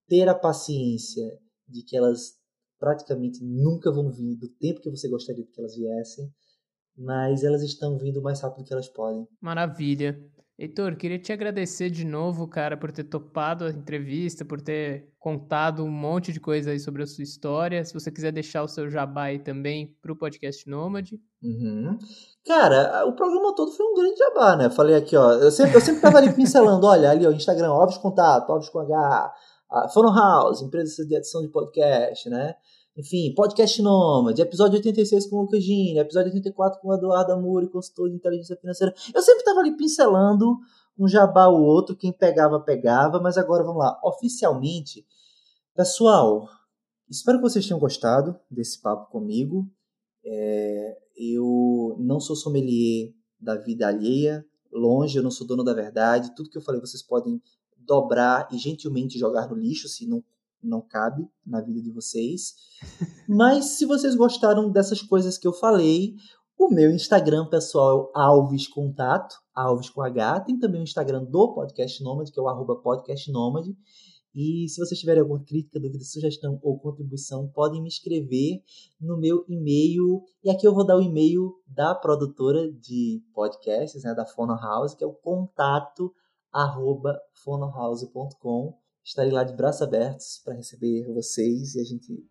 [0.09, 1.39] Ter a paciência
[1.69, 2.33] de que elas
[2.79, 6.29] praticamente nunca vão vir do tempo que você gostaria que elas viessem,
[6.97, 9.27] mas elas estão vindo mais rápido que elas podem.
[9.41, 10.19] Maravilha.
[10.59, 15.83] Heitor, queria te agradecer de novo, cara, por ter topado a entrevista, por ter contado
[15.83, 17.85] um monte de coisa aí sobre a sua história.
[17.85, 21.19] Se você quiser deixar o seu jabá aí também pro podcast Nômade.
[21.43, 21.99] Uhum.
[22.47, 24.71] Cara, o programa todo foi um grande jabá, né?
[24.71, 25.33] Falei aqui, ó.
[25.33, 28.81] Eu sempre, eu sempre tava ali pincelando, olha, ali, ó, Instagram, óbvios contato, óbvios com
[28.81, 29.35] H,
[29.95, 32.55] Phono House, empresa de edição de podcast, né?
[32.95, 37.67] Enfim, podcast Nômade, episódio 86 com o Lucas Gini, episódio 84 com o Eduardo Amuri,
[37.67, 38.95] consultor de inteligência financeira.
[39.15, 40.59] Eu sempre tava ali pincelando
[40.99, 45.07] um jabá ou outro, quem pegava, pegava, mas agora vamos lá, oficialmente.
[45.75, 46.47] Pessoal,
[47.09, 49.67] espero que vocês tenham gostado desse papo comigo.
[50.23, 56.35] É, eu não sou sommelier da vida alheia, longe, eu não sou dono da verdade.
[56.37, 57.41] Tudo que eu falei vocês podem
[57.75, 60.23] dobrar e gentilmente jogar no lixo se não,
[60.63, 62.55] não cabe na vida de vocês.
[63.29, 66.15] Mas se vocês gostaram dessas coisas que eu falei,
[66.59, 70.41] o meu Instagram pessoal é Alves Contato, Alves com H.
[70.41, 73.77] Tem também o Instagram do Podcast Nômade, que é o arroba Podcast Nômade.
[74.35, 78.63] E se vocês tiverem alguma crítica, dúvida, sugestão ou contribuição, podem me escrever
[79.01, 80.23] no meu e-mail.
[80.43, 84.95] E aqui eu vou dar o e-mail da produtora de podcasts, né, da Fono House,
[84.95, 86.15] que é o contato
[86.51, 88.82] arroba fonohouse.com.
[89.05, 92.25] Estarei lá de braços abertos para receber vocês e a gente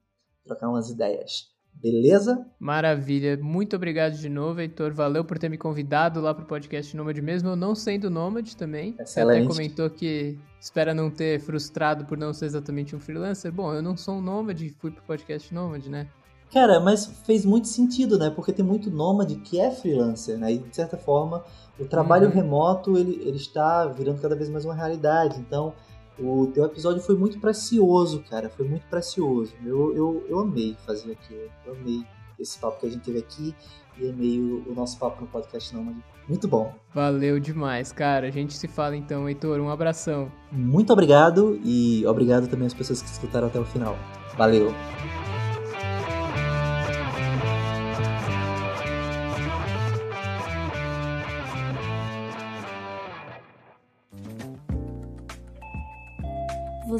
[0.45, 1.51] trocar umas ideias.
[1.73, 2.45] Beleza?
[2.59, 3.37] Maravilha.
[3.37, 4.93] Muito obrigado de novo, Heitor.
[4.93, 8.95] Valeu por ter me convidado lá pro podcast Nômade mesmo, eu não sendo Nômade também.
[8.99, 9.07] Excelente.
[9.07, 13.51] Você até comentou que espera não ter frustrado por não ser exatamente um freelancer.
[13.51, 16.07] Bom, eu não sou um Nômade, fui pro podcast Nômade, né?
[16.51, 18.29] Cara, mas fez muito sentido, né?
[18.29, 20.51] Porque tem muito nômade que é freelancer, né?
[20.51, 21.45] E de certa forma,
[21.79, 22.33] o trabalho uhum.
[22.33, 25.39] remoto ele, ele está virando cada vez mais uma realidade.
[25.39, 25.73] Então,
[26.19, 28.49] o teu episódio foi muito precioso, cara.
[28.49, 29.53] Foi muito precioso.
[29.65, 31.49] Eu, eu, eu amei fazer aquilo.
[31.65, 32.03] Eu amei
[32.39, 33.55] esse papo que a gente teve aqui
[33.97, 36.03] e amei o, o nosso papo no podcast Nômade.
[36.27, 36.73] Muito bom.
[36.93, 38.27] Valeu demais, cara.
[38.27, 39.59] A gente se fala então, Heitor.
[39.59, 40.31] Um abração.
[40.51, 43.97] Muito obrigado e obrigado também às pessoas que escutaram até o final.
[44.37, 44.73] Valeu.